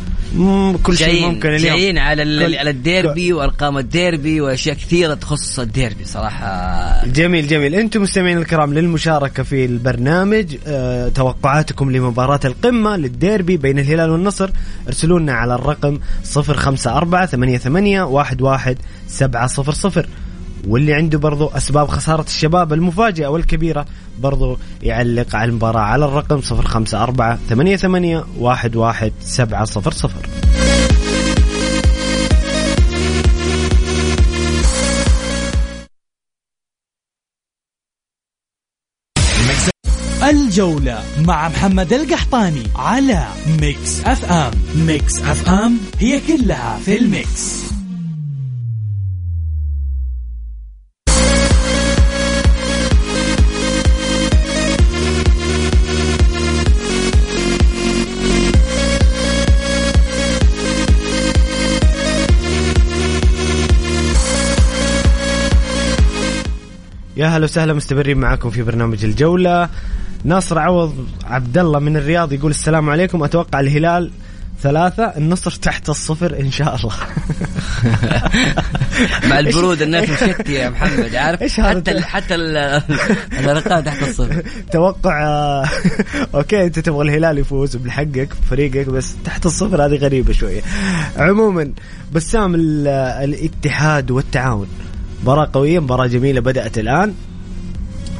كل 0.84 0.98
شيء 0.98 1.26
ممكن 1.30 1.50
اليوم. 1.50 1.78
جايين 1.78 1.98
على 1.98 2.24
كل- 2.24 2.56
على 2.56 2.70
الديربي 2.70 3.34
وأرقام 3.34 3.78
الديربي 3.78 4.42
وأشياء 4.42 4.76
كثيرة 4.76 5.14
تخص 5.14 5.60
الديربي 5.60 6.06
صراحة. 6.06 7.06
جميل 7.06 7.48
جميل. 7.48 7.76
أنتم 7.76 8.02
مستمعين 8.02 8.38
الكرام 8.38 8.74
للمشاركة 8.74 9.44
في 9.44 9.66
البرنامج 9.66 10.56
أه 10.68 11.10
توقعاتكم 11.10 11.92
لمباراة 11.92 12.40
القمة 12.46 12.98
للديربي 12.98 13.58
بين 13.58 13.80
الهلال 13.80 14.10
والنصر. 14.10 14.50
ارسلوا 14.88 15.20
لنا 15.20 15.34
على 15.34 15.56
الرقم 15.56 16.00
054 16.36 17.26
88 17.58 18.18
11 18.18 18.76
700 19.08 20.06
واللي 20.68 20.94
عنده 20.94 21.18
برضو 21.18 21.48
أسباب 21.48 21.88
خسارة 21.88 22.22
الشباب 22.22 22.74
المفاجئة 22.74 23.28
والكبيرة 23.28 23.86
برضو 24.20 24.58
يعلق 24.84 25.36
على 25.36 25.50
المباراة 25.50 25.82
على 25.82 26.06
الرقم 26.06 26.42
054 26.52 27.38
88 27.50 28.24
11 28.44 29.12
700 29.22 30.42
الجولة 40.24 41.04
مع 41.28 41.50
محمد 41.50 41.94
القحطاني 41.94 42.64
على 42.76 43.28
Mix 43.62 44.06
FM. 44.06 44.52
Mix 44.76 45.22
FM 45.22 45.78
هي 46.00 46.22
كلها 46.28 46.80
في 46.86 46.98
ال 46.98 47.12
mix. 47.12 47.71
يا 67.18 67.28
هلا 67.28 67.44
وسهلا 67.44 67.74
مستمرين 67.74 68.18
معاكم 68.18 68.50
في 68.50 68.64
برنامج 68.64 69.06
الجولة. 69.06 69.70
ناصر 70.24 70.60
عوض 70.60 71.08
عبد 71.24 71.58
الله 71.58 71.80
من 71.80 71.98
الرياض 71.98 72.34
يقول 72.34 72.52
السلام 72.52 72.90
عليكم. 72.90 73.24
أتوقع 73.24 73.60
الهلال 73.60 74.12
ثلاثة 74.62 75.04
النصر 75.04 75.52
تحت 75.52 75.90
الصفر 75.90 76.40
إن 76.40 76.52
شاء 76.52 76.76
الله. 76.76 76.94
مع 79.30 79.40
البرود 79.40 79.82
الناس 79.82 80.10
مشتي 80.10 80.54
يا 80.54 80.70
محمد 80.70 81.16
عارف؟ 81.16 81.42
إيش 81.42 81.60
حتى 81.60 81.92
ال 81.92 82.04
حتى 82.04 82.36
ال- 82.36 82.82
الأرقام 83.40 83.84
تحت 83.84 84.02
الصفر. 84.04 84.44
توقع 84.72 85.24
آه، 85.24 85.66
okay 86.36 86.64
أنت 86.66 86.80
تبغى 86.80 87.02
الهلال 87.10 87.38
يفوز 87.38 87.76
بحقك 87.76 88.30
فريقك 88.50 88.90
بس 88.90 89.16
تحت 89.26 89.46
الصفر 89.46 89.86
هذه 89.86 89.96
غريبة 89.96 90.34
شوية. 90.34 90.62
عموما 91.18 91.72
بسام 92.14 92.56
ال- 92.56 92.88
الاتحاد 93.24 94.12
والتعاون. 94.12 94.68
مباراة 95.22 95.50
قوية 95.54 95.80
مباراة 95.80 96.08
جميلة 96.08 96.40
بدأت 96.42 96.78
الآن. 96.78 97.14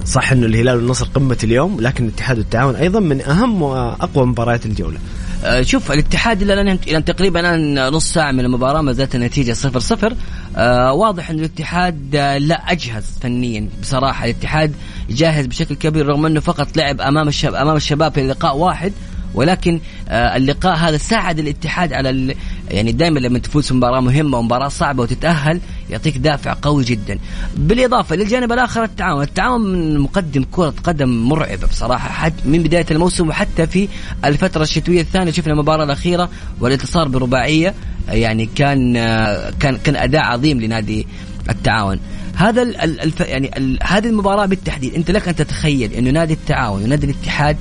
صح 0.06 0.32
إنه 0.32 0.46
الهلال 0.46 0.76
والنصر 0.76 1.06
قمة 1.06 1.38
اليوم 1.44 1.82
لكن 1.82 2.06
الاتحاد 2.06 2.38
والتعاون 2.38 2.76
أيضا 2.76 3.00
من 3.00 3.22
أهم 3.22 3.62
وأقوى 3.62 4.26
مباريات 4.26 4.66
الجولة. 4.66 4.98
آه، 5.44 5.62
شوف 5.62 5.92
الاتحاد 5.92 6.42
إلى 6.42 6.54
الآن 6.54 7.06
تقريبا 7.06 7.40
الآن 7.40 7.88
نص 7.94 8.14
ساعة 8.14 8.32
من 8.32 8.40
المباراة 8.40 8.82
ما 8.82 8.94
زالت 8.94 9.16
النتيجة 9.16 9.54
0 9.54 9.80
0 9.80 10.16
آه 10.56 10.94
واضح 10.94 11.30
ان 11.30 11.40
الاتحاد 11.40 12.16
آه 12.16 12.38
لا 12.38 12.72
أجهز 12.72 13.04
فنيا 13.22 13.70
بصراحة. 13.82 14.26
الاتحاد 14.26 14.74
جاهز 15.10 15.46
بشكل 15.46 15.76
كبير 15.76 16.06
رغم 16.06 16.26
إنه 16.26 16.40
فقط 16.40 16.78
لعب 16.78 17.02
أمام 17.02 17.28
الشباب 17.28 17.56
أمام 17.56 17.76
الشباب 17.76 18.14
في 18.14 18.28
لقاء 18.28 18.58
واحد. 18.58 18.94
ولكن 19.34 19.80
آه 20.10 20.38
اللقاء 20.38 20.76
هذا 20.76 20.98
ساعد 20.98 21.40
الاتحاد 21.40 21.94
على. 21.94 22.36
يعني 22.72 22.92
دائما 22.92 23.20
لما 23.20 23.40
تفوز 23.40 23.74
مباراة 23.74 24.00
مهمة 24.00 24.38
ومباراة 24.38 24.68
صعبة 24.68 25.04
وتتأهل 25.04 25.62
يعطيك 25.90 26.18
دافع 26.18 26.56
قوي 26.62 26.84
جدا. 26.84 27.20
بالإضافة 27.56 28.16
للجانب 28.16 28.52
الآخر 28.52 28.84
التعاون. 28.84 29.22
التعاون 29.22 29.98
مقدم 29.98 30.46
كرة 30.52 30.74
قدم 30.84 31.10
مرعبة 31.10 31.68
بصراحة 31.68 32.10
حد 32.10 32.34
من 32.46 32.64
بداية 32.64 32.86
الموسم 32.92 33.30
وحتى 33.30 33.68
في 33.68 33.88
الفترة 34.26 34.64
الشتوية 34.64 35.02
الثانية. 35.02 35.32
شفنا 35.32 35.54
المباراة 35.54 35.84
الأخيرة 35.84 36.30
والانتصار 36.60 37.08
برباعية 37.08 37.74
يعني 38.10 38.46
كان 38.46 38.98
آه 38.98 39.50
كان 39.60 39.78
كان 39.78 39.96
أداء 39.96 40.22
عظيم 40.22 40.62
لنادي 40.62 41.08
التعاون. 41.50 42.00
هذا 42.36 42.62
ال 42.62 42.78
ال 42.82 43.02
الف 43.02 43.20
يعني 43.20 43.78
هذه 43.84 44.08
المباراة 44.08 44.46
بالتحديد 44.46 44.96
أنت 44.96 45.12
لك 45.12 45.28
أن 45.28 45.36
تتخيل 45.36 45.94
إنه 45.94 46.10
نادي 46.10 46.34
التعاون 46.34 46.84
ونادي 46.84 47.06
الاتحاد 47.06 47.58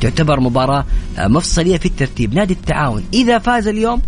تعتبر 0.00 0.40
مباراة 0.40 0.84
آه، 1.18 1.28
مفصلية 1.28 1.76
في 1.76 1.86
الترتيب. 1.86 2.34
نادي 2.34 2.52
التعاون 2.54 3.04
إذا 3.12 3.38
فاز 3.38 3.68
اليوم 3.68 4.02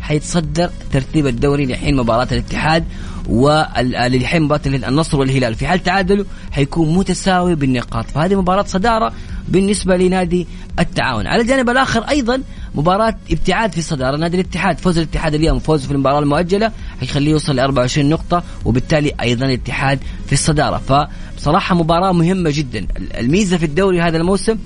حيتصدر 0.00 0.70
ترتيب 0.92 1.26
الدوري 1.26 1.66
لحين 1.66 1.96
مباراة 1.96 2.28
الاتحاد 2.32 2.84
ولحين 3.28 4.42
مباراة 4.42 4.60
النصر 4.66 5.18
والهلال. 5.20 5.54
في 5.54 5.66
حال 5.66 5.82
تعادلوا 5.82 6.24
حيكون 6.52 6.94
متساوي 6.94 7.54
بالنقاط. 7.54 8.06
فهذه 8.10 8.34
مباراة 8.34 8.62
صدارة 8.62 9.12
بالنسبة 9.48 9.96
لنادي 9.96 10.46
التعاون. 10.78 11.26
على 11.26 11.42
الجانب 11.42 11.70
الآخر 11.70 12.02
أيضا 12.02 12.42
مباراة 12.74 13.14
ابتعاد 13.30 13.72
في 13.72 13.78
الصدارة. 13.78 14.16
نادي 14.16 14.40
الاتحاد 14.40 14.78
فوز 14.78 14.98
الاتحاد 14.98 15.34
اليوم 15.34 15.58
فوز 15.58 15.86
في 15.86 15.92
المباراة 15.92 16.18
المؤجلة 16.18 16.72
حيخليه 17.00 17.30
يوصل 17.30 17.56
ل 17.56 17.60
24 17.60 18.08
نقطة 18.08 18.42
وبالتالي 18.64 19.12
أيضا 19.20 19.46
الاتحاد 19.46 19.98
في 20.26 20.32
الصدارة. 20.32 20.78
فبصراحة 20.78 21.74
مباراة 21.74 22.12
مهمة 22.12 22.50
جدا. 22.50 22.86
الميزة 23.18 23.56
في 23.56 23.64
الدوري 23.64 24.00
هذا 24.00 24.16
الموسم 24.16 24.58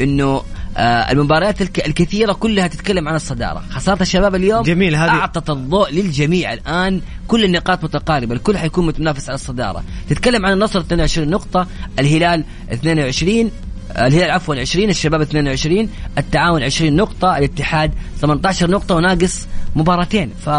إنه 0.00 0.42
آه 0.76 1.12
المباريات 1.12 1.62
الك- 1.62 1.86
الكثيرة 1.86 2.32
كلها 2.32 2.66
تتكلم 2.66 3.08
عن 3.08 3.14
الصدارة. 3.14 3.62
خسارة 3.70 4.02
الشباب 4.02 4.34
اليوم 4.34 4.62
جميل، 4.62 4.96
هذه- 4.96 5.08
أعطت 5.08 5.50
الضوء 5.50 5.90
للجميع. 5.90 6.52
الآن 6.52 7.00
كل 7.28 7.44
النقاط 7.44 7.84
متقاربة 7.84 8.34
الكل 8.34 8.58
حيكون 8.58 8.86
متنافس 8.86 9.28
على 9.28 9.34
الصدارة. 9.34 9.84
تتكلم 10.08 10.46
عن 10.46 10.52
النصر 10.52 10.80
22 10.80 11.30
نقطة 11.30 11.66
الهلال 11.98 12.44
22 12.72 13.50
آه، 13.92 14.06
الهلال 14.06 14.30
عفوا 14.30 14.54
20 14.54 14.90
الشباب 14.90 15.20
22 15.20 15.88
التعاون 16.18 16.62
20 16.62 16.96
نقطة 16.96 17.38
الاتحاد 17.38 17.92
18 18.20 18.70
نقطة 18.70 18.94
وناقص 18.94 19.46
مباراتين. 19.76 20.30
ف 20.46 20.50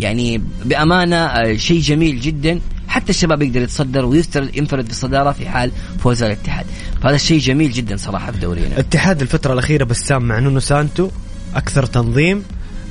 يعني 0.00 0.42
بأمانة 0.64 1.16
آه، 1.16 1.56
شيء 1.56 1.80
جميل 1.80 2.20
جدا. 2.20 2.60
حتى 2.92 3.10
الشباب 3.10 3.42
يقدر 3.42 3.62
يتصدر 3.62 4.04
ويفترض 4.04 4.56
ينفرد 4.56 4.88
بالصدارة 4.88 5.32
في 5.32 5.48
حال 5.48 5.72
فوز 5.98 6.22
الاتحاد. 6.22 6.66
فهذا 7.02 7.14
الشيء 7.14 7.38
جميل 7.38 7.72
جدا 7.72 7.96
صراحة 7.96 8.32
في 8.32 8.38
دورينا. 8.38 8.66
الاتحاد 8.66 9.20
الفترة 9.20 9.52
الأخيرة 9.52 9.84
بسام 9.84 10.22
مع 10.22 10.38
نونو 10.38 10.60
سانتو 10.60 11.10
أكثر 11.54 11.86
تنظيم 11.86 12.42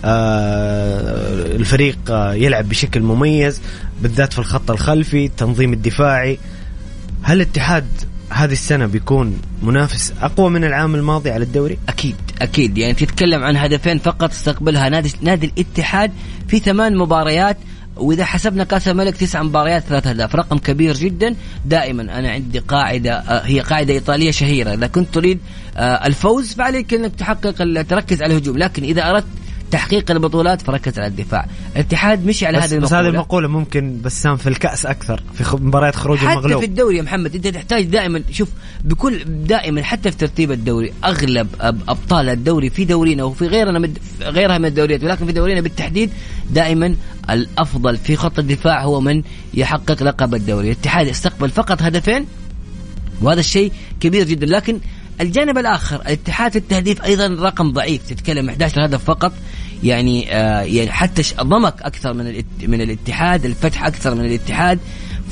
آه 0.05 1.55
الفريق 1.55 1.98
آه 2.10 2.34
يلعب 2.34 2.70
بشكل 2.70 3.01
مميز 3.01 3.62
بالذات 4.01 4.34
في 4.34 4.39
الخط 4.39 4.72
الخلفي 4.72 5.25
التنظيم 5.25 5.74
الدفاعي. 5.74 6.39
هل 7.24 7.36
الاتحاد 7.36 7.86
هذه 8.29 8.51
السنة 8.51 8.86
بيكون 8.86 9.41
منافس 9.62 10.13
أقوى 10.22 10.50
من 10.50 10.63
العام 10.63 10.96
الماضي 10.96 11.31
على 11.31 11.43
الدوري؟ 11.43 11.77
أكيد 11.89 12.15
أكيد. 12.41 12.77
يعني 12.77 12.93
تتكلم 12.93 13.43
عن 13.43 13.58
هدفين 13.58 14.00
فقط 14.00 14.29
استقبلها 14.29 14.89
نادي 14.89 15.13
نادي 15.22 15.46
الاتحاد 15.46 16.12
في 16.48 16.60
ثمان 16.60 16.98
مباريات 16.98 17.58
وإذا 17.98 18.26
حسبنا 18.26 18.64
كأس 18.64 18.88
الملك 18.88 19.18
تسع 19.18 19.44
مباريات 19.44 19.84
ثلاث 19.84 20.08
أهداف 20.08 20.36
رقم 20.36 20.58
كبير 20.58 20.96
جدا. 20.96 21.36
دائما 21.66 22.02
أنا 22.20 22.32
عندي 22.32 22.60
قاعدة 22.60 23.14
آه، 23.14 23.42
هي 23.46 23.60
قاعدة 23.60 23.94
إيطالية 23.94 24.32
شهيرة. 24.32 24.74
إذا 24.74 24.88
كنت 24.88 25.14
تريد 25.14 25.40
آه، 25.78 26.08
الفوز 26.08 26.54
فعليك 26.54 26.94
إنك 26.94 27.16
تحقق 27.16 27.84
تركز 27.84 28.22
على 28.22 28.34
الهجوم. 28.34 28.58
لكن 28.58 28.84
إذا 28.84 29.10
أردت 29.10 29.26
تحقيق 29.72 30.12
البطولات 30.12 30.62
فركز 30.62 31.00
على 31.00 31.08
الدفاع. 31.08 31.46
الاتحاد 31.75 32.25
مشي 32.25 32.46
على 32.46 32.58
هذه 32.58 32.63
المقولة 32.63 32.86
بس 32.86 32.94
هذه 32.94 33.08
المقولة. 33.08 33.48
ممكن 33.48 34.01
بسام 34.04 34.38
في 34.38 34.50
الكأس 34.50 34.86
أكثر 34.86 35.24
في 35.34 35.56
مباريات 35.56 35.96
خروج 35.96 36.18
حتى 36.18 36.32
المغلوب. 36.32 36.51
حتى 36.51 36.60
في 36.60 36.66
الدوري 36.66 36.98
يا 36.98 37.01
محمد 37.01 37.36
أنت 37.36 37.48
تحتاج 37.48 37.86
دائما 37.86 38.24
شوف 38.32 38.50
بكل 38.84 39.24
دائما 39.25 39.84
حتى 39.84 40.12
في 40.12 40.18
ترتيب 40.18 40.51
الدوري 40.51 40.94
أغلب 41.04 41.48
أبطال 41.62 42.30
الدوري 42.30 42.70
في 42.70 42.86
دورينا 42.86 43.24
وفي 43.24 43.48
غيرنا 43.48 43.80
من 43.80 43.94
غيرها 44.22 44.58
من 44.58 44.66
الدوريات 44.66 45.04
ولكن 45.04 45.25
في 45.25 45.32
دورينا 45.32 45.62
بالتحديد 45.62 46.10
دائما 46.50 46.96
الأفضل 47.30 47.98
في 47.98 48.16
خط 48.16 48.40
الدفاع 48.40 48.84
هو 48.84 49.01
من 49.01 49.24
يحقق 49.54 50.04
لقب 50.04 50.36
الدوري. 50.36 50.68
الاتحاد 50.68 51.08
استقبل 51.08 51.50
فقط 51.50 51.82
هدفين 51.82 52.25
وهذا 53.22 53.40
الشيء 53.40 53.72
كبير 54.00 54.24
جدا. 54.28 54.46
لكن 54.46 54.80
الجانب 55.22 55.58
الآخر 55.58 55.96
الاتحاد 55.96 56.51
في 56.51 56.58
التهديف 56.58 57.04
أيضا 57.04 57.28
رقم 57.28 57.72
ضعيف 57.72 58.01
تتكلم 58.10 58.50
11 58.50 58.86
هدف 58.86 59.04
فقط. 59.04 59.34
يعني 59.84 60.36
آه 60.36 60.62
يعني 60.62 60.92
حتى 60.92 61.24
ضمك 61.42 61.82
أكثر 61.82 62.14
من 62.14 62.44
من 62.68 62.82
الاتحاد 62.82 63.46
الفتح 63.46 63.86
أكثر 63.86 64.16
من 64.16 64.26
الاتحاد. 64.26 64.80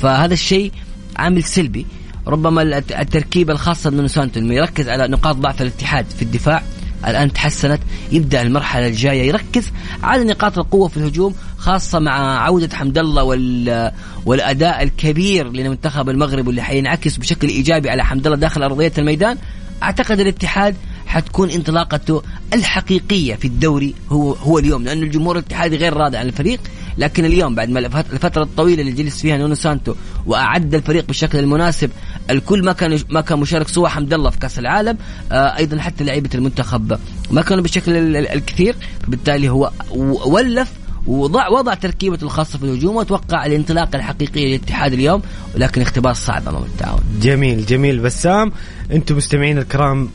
فهذا 0.02 0.34
الشيء 0.34 0.72
عامل 1.16 1.44
سلبي. 1.44 1.86
ربما 2.26 2.62
التركيبه 2.78 3.52
الخاصة 3.52 3.90
بنونو 3.90 4.08
سانتو 4.08 4.40
انه 4.40 4.54
يركز 4.54 4.88
على 4.88 5.08
نقاط 5.08 5.36
ضعف 5.36 5.62
الاتحاد 5.62 6.06
في 6.16 6.22
الدفاع 6.22 6.62
الآن 7.06 7.32
تحسنت 7.32 7.80
يبدأ 8.12 8.42
المرحلة 8.42 8.86
الجاية 8.86 9.28
يركز 9.28 9.72
على 10.02 10.24
نقاط 10.24 10.58
القوة 10.58 10.88
في 10.88 10.96
الهجوم 10.96 11.34
خاصة 11.58 11.98
مع 11.98 12.44
عودة 12.44 12.76
حمد 12.76 12.98
الله 12.98 13.22
وال 13.22 13.92
والأداء 14.26 14.82
الكبير 14.82 15.52
لمنتخب 15.52 16.08
المغرب 16.08 16.46
واللي 16.46 16.62
حينعكس 16.62 17.16
بشكل 17.16 17.48
إيجابي 17.48 17.90
على 17.90 18.04
حمد 18.04 18.26
الله 18.26 18.38
داخل 18.38 18.62
أرضية 18.62 18.92
الميدان. 18.98 19.38
أعتقد 19.82 20.20
الاتحاد 20.20 20.76
حتكون 21.10 21.50
انطلاقته 21.50 22.22
الحقيقية 22.54 23.34
في 23.34 23.44
الدوري 23.44 23.94
هو 24.10 24.32
هو 24.32 24.58
اليوم 24.58 24.84
لأنه 24.84 25.02
الجمهور 25.02 25.38
الاتحادي 25.38 25.76
غير 25.76 25.92
راضي 25.92 26.16
عن 26.16 26.26
الفريق 26.26 26.60
لكن 26.98 27.24
اليوم 27.24 27.54
بعد 27.54 27.70
ما 27.70 27.78
الفترة 27.78 28.42
الطويلة 28.42 28.80
اللي 28.80 28.92
جلس 28.92 29.20
فيها 29.20 29.36
نونو 29.36 29.54
سانتو 29.54 29.94
وأعد 30.26 30.74
الفريق 30.74 31.06
بالشكل 31.06 31.38
المناسب 31.38 31.90
الكل 32.30 32.64
ما 32.64 32.72
كان 32.72 33.00
ما 33.10 33.20
كان 33.20 33.38
مشارك 33.38 33.68
سوى 33.68 33.88
حمد 33.88 34.12
الله 34.12 34.30
في 34.30 34.38
كأس 34.38 34.58
العالم 34.58 34.98
آه 35.32 35.56
أيضا 35.56 35.78
حتى 35.78 36.04
لعيبة 36.04 36.30
المنتخب 36.34 36.98
ما 37.30 37.42
كانوا 37.42 37.62
بالشكل 37.62 38.16
الكثير 38.16 38.76
فبالتالي 39.06 39.48
هو 39.48 39.70
ولف 40.26 40.72
وضع 41.06 41.48
وضع 41.48 41.74
تركيبته 41.74 42.24
الخاصة 42.24 42.58
في 42.58 42.64
الهجوم 42.64 42.96
واتوقع 42.96 43.46
الانطلاقه 43.46 43.96
الحقيقيه 43.96 44.46
للاتحاد 44.46 44.92
اليوم 44.92 45.22
ولكن 45.54 45.80
اختبار 45.80 46.14
صعب 46.14 46.48
أمام 46.48 46.62
التعاون. 46.62 47.00
جميل 47.22 47.66
جميل 47.66 47.98
بسام 47.98 48.52
أنتم 48.92 49.16
مستمعين 49.16 49.58
الكرام 49.58 50.08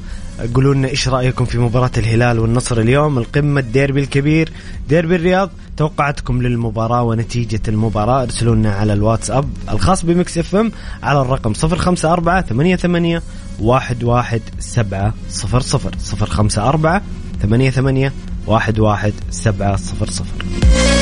قولوا 0.55 0.73
لنا 0.73 0.87
إيش 0.87 1.07
رأيكم 1.07 1.45
في 1.45 1.57
مباراة 1.57 1.91
الهلال 1.97 2.39
والنصر 2.39 2.79
اليوم؟ 2.79 3.17
القمة 3.17 3.59
الديربي 3.59 3.99
الكبير 3.99 4.51
ديربي 4.89 5.15
الرياض. 5.15 5.49
توقعاتكم 5.77 6.41
للمباراة 6.41 7.03
ونتيجة 7.03 7.61
المباراة. 7.67 8.23
ارسلوا 8.23 8.55
لنا 8.55 8.73
على 8.73 8.93
الواتساب 8.93 9.49
الخاص 9.69 10.05
ب 10.05 10.37
Mix 10.37 10.55
FM 10.55 10.71
على 11.03 11.21
الرقم 11.21 11.53
054 11.63 12.41
88 12.41 13.21
11700 13.61 15.13
054 16.21 17.01
88 17.41 18.11
11700 18.47 20.94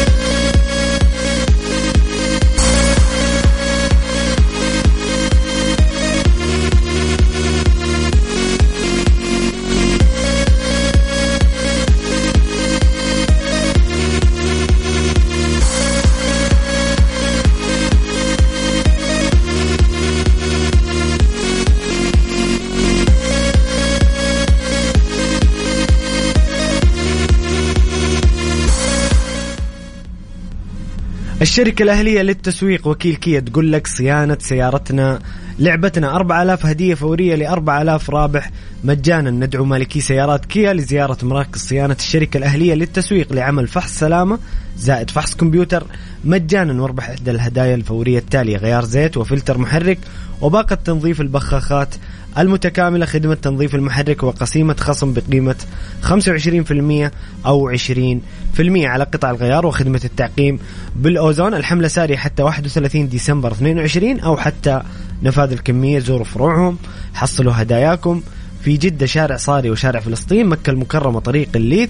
الشركة 31.54 31.84
الأهلية 31.84 32.22
للتسويق 32.22 32.88
وكيل 32.88 33.16
كيا 33.16 33.40
تقول 33.40 33.72
لك 33.72 33.88
صيانة 33.88 34.38
سيارتنا 34.40 35.20
لعبتنا 35.60 36.16
4000 36.16 36.66
هدية 36.66 36.94
فورية 36.94 37.36
ل 37.36 37.44
4000 37.44 38.10
رابح 38.10 38.52
مجانا. 38.84 39.32
ندعو 39.32 39.66
مالكي 39.66 40.02
سيارات 40.02 40.46
كيا 40.46 40.74
لزيارة 40.74 41.18
مراكز 41.24 41.60
صيانة 41.62 41.96
الشركة 42.00 42.38
الأهلية 42.38 42.74
للتسويق 42.74 43.34
لعمل 43.34 43.68
فحص 43.68 44.00
سلامة. 44.00 44.40
زائد 44.78 45.10
فحص 45.10 45.36
كمبيوتر 45.36 45.88
مجانا 46.26 46.82
واربح 46.82 47.10
إحدى 47.10 47.32
الهدايا 47.32 47.76
الفورية 47.76 48.18
التالية 48.18 48.58
غيار 48.58 48.86
زيت 48.86 49.18
وفلتر 49.18 49.58
محرك 49.58 50.00
وباقة 50.42 50.76
تنظيف 50.76 51.22
البخاخات 51.22 51.96
المتكاملة 52.38 53.06
خدمة 53.06 53.34
تنظيف 53.34 53.76
المحرك 53.76 54.24
وقسيمة 54.24 54.76
خصم 54.80 55.14
بقيمة 55.14 55.56
25% 56.02 57.12
أو 57.46 57.70
20% 57.70 58.20
على 58.86 59.04
قطع 59.04 59.32
الغيار 59.32 59.66
وخدمة 59.66 60.02
التعقيم 60.06 60.60
بالأوزون. 60.96 61.54
الحملة 61.54 61.88
سارية 61.88 62.18
حتى 62.18 62.44
31 62.44 63.10
ديسمبر 63.10 63.52
22 63.52 64.20
أو 64.20 64.38
حتى 64.38 64.82
نفاذ 65.24 65.52
الكمية 65.52 66.00
زوروا 66.00 66.26
فروعهم 66.26 66.78
حصلوا 67.14 67.54
هداياكم. 67.56 68.22
في 68.64 68.78
جدة 68.78 69.06
شارع 69.06 69.38
صاري 69.38 69.70
وشارع 69.70 70.00
فلسطين 70.00 70.46
مكة 70.48 70.70
المكرمة 70.70 71.20
طريق 71.20 71.50
الليث 71.56 71.90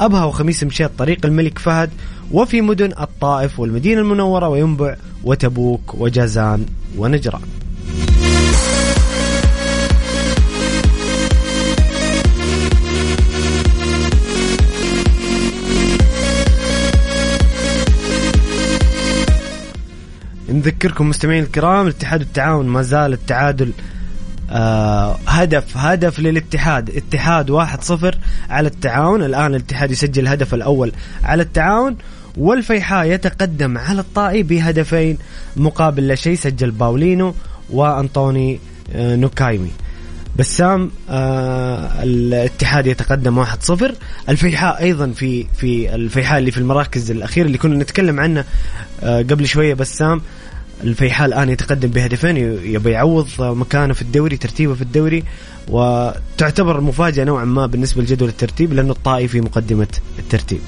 أبها 0.00 0.24
وخميس 0.24 0.64
مشيط 0.64 0.90
طريق 0.98 1.26
الملك 1.26 1.58
فهد. 1.58 1.90
وفي 2.32 2.60
مدن 2.60 2.92
الطائف 3.00 3.60
والمدينة 3.60 4.00
المنورة 4.00 4.48
وينبع 4.48 4.96
وتبوك 5.24 5.94
وجازان 5.94 6.66
ونجران. 6.98 7.42
نذكركم 20.50 21.08
مستمعين 21.08 21.42
الكرام 21.42 21.86
الاتحاد 21.86 22.20
والتعاون 22.20 22.66
ما 22.66 22.82
زال 22.82 23.12
التعادل 23.12 23.72
آه 24.50 25.18
هدف 25.26 25.76
هدف 25.76 26.20
للاتحاد. 26.20 26.90
اتحاد 26.90 27.50
واحد 27.50 27.82
صفر 27.82 28.18
على 28.50 28.68
التعاون. 28.68 29.22
الآن 29.22 29.54
الاتحاد 29.54 29.90
يسجل 29.90 30.22
الهدف 30.22 30.54
الأول 30.54 30.92
على 31.24 31.42
التعاون 31.42 31.96
والفيحاء 32.36 33.06
يتقدم 33.06 33.78
على 33.78 34.00
الطائي 34.00 34.42
بهدفين 34.42 35.18
مقابل 35.56 36.08
لا 36.08 36.14
شيء 36.14 36.34
سجل 36.34 36.70
باولينو 36.70 37.34
وأنطوني 37.70 38.60
آه 38.94 39.16
نوكايمي. 39.16 39.70
بسام 40.36 40.90
آه 41.10 42.02
الاتحاد 42.02 42.86
يتقدم 42.86 43.44
1-0 43.44 43.48
الفيحاء 44.28 44.82
أيضا 44.82 45.10
في 45.10 45.46
في 45.56 45.94
الفيحاء 45.94 46.38
اللي 46.38 46.50
في 46.50 46.58
المراكز 46.58 47.10
الاخيره 47.10 47.46
اللي 47.46 47.58
كنا 47.58 47.76
نتكلم 47.76 48.20
عنه 48.20 48.44
آه 49.02 49.18
قبل 49.18 49.46
شوية 49.46 49.74
بسام. 49.74 50.22
الفيحاء 50.84 51.28
الآن 51.28 51.48
يتقدم 51.48 51.88
بهدفين 51.88 52.36
يبي 52.64 52.90
يعوض 52.90 53.28
مكانه 53.38 53.94
في 53.94 54.02
الدوري 54.02 54.36
ترتيبه 54.36 54.74
في 54.74 54.82
الدوري 54.82 55.24
وتعتبر 55.68 56.80
مفاجأة 56.80 57.24
نوعا 57.24 57.44
ما 57.44 57.66
بالنسبة 57.66 58.02
لجدول 58.02 58.28
الترتيب 58.28 58.72
لأنه 58.72 58.92
الطائي 58.92 59.28
في 59.28 59.40
مقدمة 59.40 59.88
الترتيب. 60.18 60.60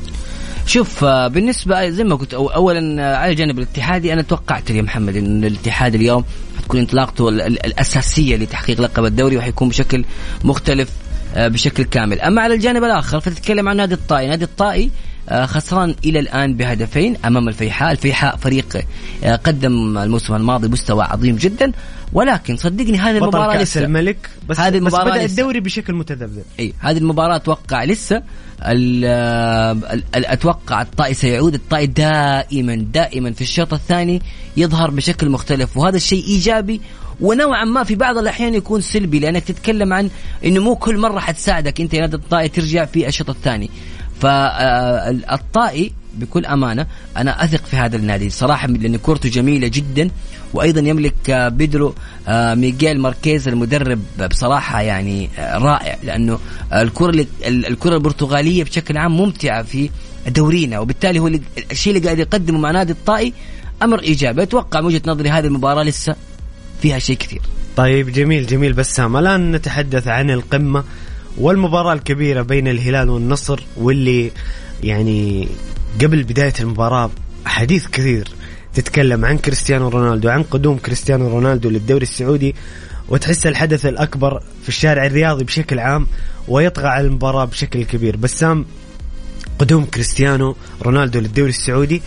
شوف 0.67 1.05
آه، 1.05 1.29
بالنسبة 1.29 1.89
زي 1.89 2.05
ما 2.05 2.15
قلت 2.15 2.35
أولا 2.35 3.03
آه، 3.03 3.17
على 3.17 3.31
الجانب 3.31 3.59
الاتحادي 3.59 4.13
أنا 4.13 4.23
توقعت 4.23 4.71
يا 4.71 4.83
محمد 4.83 5.17
أن 5.17 5.45
الاتحاد 5.45 5.95
اليوم 5.95 6.25
حتكون 6.63 6.81
انطلاقته 6.81 7.29
الأساسية 7.29 8.37
لتحقيق 8.37 8.81
لقب 8.81 9.05
الدوري 9.05 9.37
وحيكون 9.37 9.69
بشكل 9.69 10.05
مختلف 10.45 10.89
آه، 11.35 11.49
بشكل 11.49 11.85
كامل. 11.85 12.21
أما 12.21 12.43
على 12.43 12.55
الجانب 12.55 12.85
الآخر 12.85 13.21
فتتكلم 13.21 13.69
عن 13.69 13.77
نادي 13.77 13.95
الطائي. 13.95 14.29
نادي 14.29 14.45
الطائي 14.45 14.91
خسران 15.31 15.95
إلى 16.05 16.19
الآن 16.19 16.55
بهدفين 16.55 17.17
أمام 17.25 17.49
الفيحاء، 17.49 17.93
الفيحاء 17.93 18.37
فريق 18.37 18.85
آه، 19.25 19.37
قدم 19.37 19.99
الموسم 19.99 20.35
الماضي 20.35 20.69
مستوى 20.69 21.05
عظيم 21.05 21.37
جدا. 21.37 21.73
ولكن 22.13 22.57
صدقني 22.57 22.99
هذه 22.99 23.17
بطل 23.17 23.23
المباراة 23.25 23.53
كأس 23.53 23.63
لسه. 23.77 23.85
الملك 23.85 24.31
بس 24.49 24.61
هذه 24.61 24.71
بس 24.71 24.77
المباراة 24.77 25.05
بدأ 25.05 25.25
لسه. 25.25 25.31
الدوري 25.31 25.61
بشكل 25.61 25.95
متذبذب. 25.95 26.43
إي 26.61 26.75
هذه 26.79 26.99
المباراة 26.99 27.37
أتوقع 27.37 27.85
لسه. 27.85 28.17
ال- 28.63 29.05
ال- 29.93 30.05
ال- 30.15 30.27
أتوقع 30.27 30.83
الطائي 30.83 31.15
سيعود. 31.15 31.55
الطائي 31.55 31.87
دائما 31.87 32.75
دائما 32.75 33.33
في 33.33 33.41
الشوط 33.41 33.75
الثاني 33.75 34.23
يظهر 34.57 34.91
بشكل 34.91 35.31
مختلف. 35.31 35.77
وهذا 35.77 35.97
الشيء 35.97 36.25
إيجابي. 36.27 36.81
ونوعا 37.21 37.65
ما 37.65 37.85
في 37.85 37.95
بعض 37.95 38.19
الأحيان 38.19 38.55
يكون 38.55 38.81
سلبي 38.81 39.19
لأنك 39.19 39.45
تتكلم 39.45 39.93
عن 39.93 40.11
إنه 40.45 40.61
مو 40.61 40.75
كل 40.75 40.99
مرة 40.99 41.21
حتساعدك 41.21 41.81
أنت 41.81 41.95
يا 41.95 42.01
نادي 42.01 42.17
الطائي 42.17 42.49
ترجع 42.49 42.85
في 42.85 43.09
الشوط 43.09 43.31
الثاني. 43.31 43.71
فالطائي 44.23 45.93
بكل 46.15 46.47
أمانة 46.47 46.87
أنا 47.17 47.45
أثق 47.45 47.67
في 47.67 47.77
هذا 47.77 47.97
النادي 47.97 48.31
صراحة 48.31 48.69
لأن 48.69 48.97
كورته 48.97 49.29
جميلة 49.29 49.69
جدا 49.69 50.11
وأيضا 50.55 50.81
يملك 50.81 51.31
بيدرو 51.31 51.95
آه، 52.29 52.55
ميغيل 52.55 53.01
ماركيز 53.01 53.49
المدرب 53.49 54.01
بصراحة 54.31 54.81
يعني 54.81 55.29
آه، 55.39 55.59
رائع 55.59 55.97
لأنه 56.03 56.39
الكرة 56.73 57.27
الكرة 57.47 57.95
البرتغالية 57.95 58.65
بشكل 58.65 58.97
عام 58.97 59.17
ممتعة 59.17 59.63
في 59.63 59.91
دورينا 60.29 60.79
وبالتالي 60.79 61.19
هو 61.19 61.31
الشيء 61.71 61.97
اللي 61.97 62.05
قاعد 62.05 62.19
يقدمه 62.19 62.59
مع 62.59 62.71
نادي 62.71 62.93
الطائي 62.93 63.33
أمر 63.83 64.03
إيجابي. 64.03 64.43
أتوقع 64.43 64.81
من 64.81 64.87
وجهة 64.87 65.03
نظري 65.07 65.31
هذه 65.31 65.47
المباراة 65.47 65.83
لسه 65.83 66.17
فيها 66.83 66.99
شيء 66.99 67.17
كثير. 67.17 67.41
طيب 67.77 68.13
جميل 68.13 68.47
جميل 68.47 68.73
بسام 68.73 69.17
الآن 69.17 69.53
نتحدث 69.53 70.09
عن 70.09 70.31
القمة. 70.31 70.85
والمباراة 71.39 71.93
الكبيرة 71.93 72.43
بين 72.43 72.69
الهلال 72.69 73.11
والنصر 73.11 73.61
واللي 73.77 74.31
يعني 74.83 75.49
قبل 76.03 76.23
بداية 76.23 76.53
المباراة 76.61 77.11
حديث 77.47 77.87
كثير 77.87 78.29
تتكلم 78.75 79.25
عن 79.25 79.39
كريستيانو 79.39 79.89
رونالدو 79.89 80.29
عن 80.29 80.43
قدوم 80.43 80.79
كريستيانو 80.79 81.29
رونالدو 81.29 81.71
للدوري 81.71 82.03
السعودي 82.03 82.55
وتحس 83.09 83.47
الحدث 83.47 83.87
الأكبر 83.87 84.43
في 84.63 84.69
الشارع 84.69 85.07
الرياضي 85.07 85.45
بشكل 85.45 85.79
عام 85.79 86.07
ويطغى 86.49 86.89
على 86.89 87.07
المباراة 87.07 87.45
بشكل 87.45 87.85
كبير. 87.85 88.17
بسام 88.17 88.65
قدوم 89.59 89.85
كريستيانو 89.85 90.57
رونالدو 90.83 91.21
للدوري 91.21 91.51
السعودي 91.51 92.03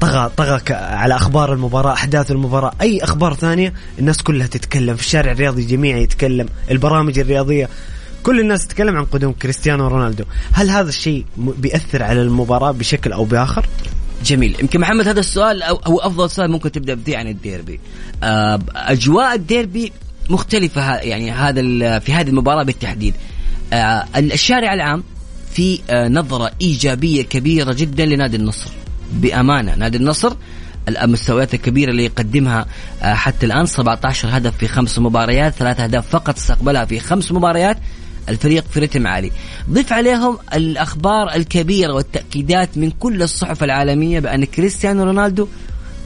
طغى 0.00 0.30
طغى 0.36 0.60
على 0.74 1.16
أخبار 1.16 1.52
المباراة 1.52 1.92
أحداث 1.92 2.30
المباراة. 2.30 2.72
أي 2.80 3.04
أخبار 3.04 3.34
ثانية 3.34 3.72
الناس 3.98 4.22
كلها 4.22 4.46
تتكلم 4.46 4.96
في 4.96 5.02
الشارع 5.02 5.32
الرياضي 5.32 5.64
جميعا 5.64 5.98
يتكلم 5.98 6.48
البرامج 6.70 7.18
الرياضية 7.18 7.68
كل 8.24 8.40
الناس 8.40 8.66
تتكلم 8.66 8.96
عن 8.96 9.04
قدوم 9.04 9.32
كريستيانو 9.32 9.88
رونالدو. 9.88 10.24
هل 10.52 10.70
هذا 10.70 10.88
الشيء 10.88 11.24
بيأثر 11.36 12.02
على 12.02 12.22
المباراة 12.22 12.70
بشكل 12.70 13.12
أو 13.12 13.24
بآخر؟ 13.24 13.66
جميل. 14.24 14.56
يمكن 14.60 14.80
محمد 14.80 15.08
هذا 15.08 15.20
السؤال 15.20 15.62
أو 15.62 15.80
هو 15.86 15.98
أفضل 15.98 16.30
سؤال 16.30 16.50
ممكن 16.50 16.72
تبدأ 16.72 16.96
فيه 16.96 17.16
عن 17.16 17.28
الديربي. 17.28 17.80
آه، 18.22 18.58
أجواء 18.76 19.34
الديربي 19.34 19.92
مختلفة 20.30 20.80
ه- 20.82 20.96
يعني 20.96 21.30
هذا 21.30 21.98
في 21.98 22.12
هذه 22.12 22.28
المباراة 22.28 22.62
بالتحديد. 22.62 23.14
آه، 23.72 24.04
الشارع 24.16 24.74
العام 24.74 25.04
في 25.52 25.80
آه، 25.90 26.08
نظرة 26.08 26.50
إيجابية 26.60 27.22
كبيرة 27.22 27.72
جدا 27.72 28.06
لنادي 28.06 28.36
النصر. 28.36 28.70
بأمانة 29.12 29.74
نادي 29.74 29.96
النصر 29.96 30.32
المستويات 30.88 31.54
الكبيرة 31.54 31.90
اللي 31.90 32.04
يقدمها 32.04 32.66
حتى 33.00 33.46
الآن 33.46 33.66
17 33.66 34.28
هدف 34.36 34.56
في 34.56 34.68
خمس 34.68 34.98
مباريات 34.98 35.52
ثلاث 35.54 35.80
أهداف 35.80 36.08
فقط 36.08 36.36
استقبلها 36.36 36.84
في 36.84 37.00
خمس 37.00 37.32
مباريات. 37.32 37.76
الفريق 38.28 38.64
في 38.70 38.80
رتم 38.80 39.06
عالي. 39.06 39.30
ضيف 39.70 39.92
عليهم 39.92 40.38
الأخبار 40.54 41.34
الكبيرة 41.34 41.92
والتأكيدات 41.92 42.78
من 42.78 42.90
كل 42.90 43.22
الصحف 43.22 43.64
العالمية 43.64 44.20
بأن 44.20 44.44
كريستيانو 44.44 45.04
رونالدو 45.04 45.48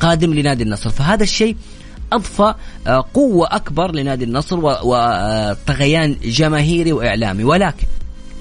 قادم 0.00 0.34
لنادي 0.34 0.62
النصر. 0.62 0.90
فهذا 0.90 1.22
الشيء 1.22 1.56
أضفى 2.12 2.54
آه، 2.86 3.04
قوة 3.14 3.48
أكبر 3.50 3.94
لنادي 3.94 4.24
النصر 4.24 4.58
وطغيان 4.62 6.16
جماهيري 6.24 6.92
وإعلامي. 6.92 7.44
ولكن 7.44 7.86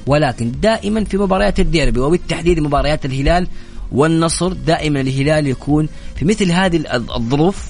ولكن 0.08 0.52
دائما 0.62 1.04
في 1.04 1.18
مباريات 1.18 1.60
الديربي 1.60 2.00
وبالتحديد 2.00 2.60
مباريات 2.60 3.06
الهلال 3.06 3.48
والنصر 3.92 4.54
دائما 4.54 5.02
الهلال 5.02 5.48
يكون 5.48 5.90
في 6.16 6.26
مثل 6.26 6.52
هذه 6.52 6.78
الظ- 6.84 7.16
الظروف 7.16 7.68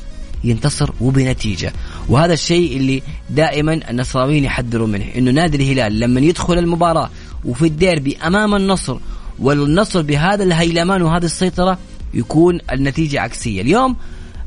ينتصر 0.49 0.91
وبنتيجة. 1.01 1.73
وهذا 2.10 2.33
الشيء 2.33 2.77
اللي 2.77 3.03
دائما 3.29 3.73
النصراويين 3.89 4.43
يحذروا 4.43 4.88
منه 4.88 5.05
إنه 5.17 5.31
نادي 5.31 5.57
الهلال 5.57 5.99
لما 5.99 6.21
يدخل 6.21 6.57
المباراة 6.57 7.10
وفي 7.45 7.65
الديربي 7.65 8.17
أمام 8.17 8.55
النصر 8.55 8.97
والنصر 9.39 10.01
بهذا 10.01 10.43
الهيلمان 10.43 11.01
وهذه 11.01 11.25
السيطرة 11.25 11.77
يكون 12.13 12.60
النتيجة 12.71 13.21
عكسية. 13.21 13.62
اليوم 13.62 13.95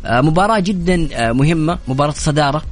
آه، 0.05 0.21
مباراة 0.21 0.61
جدا 0.61 1.09
آه، 1.13 1.33
مهمة 1.33 1.79
مباراة 1.89 2.13
صدارة. 2.13 2.63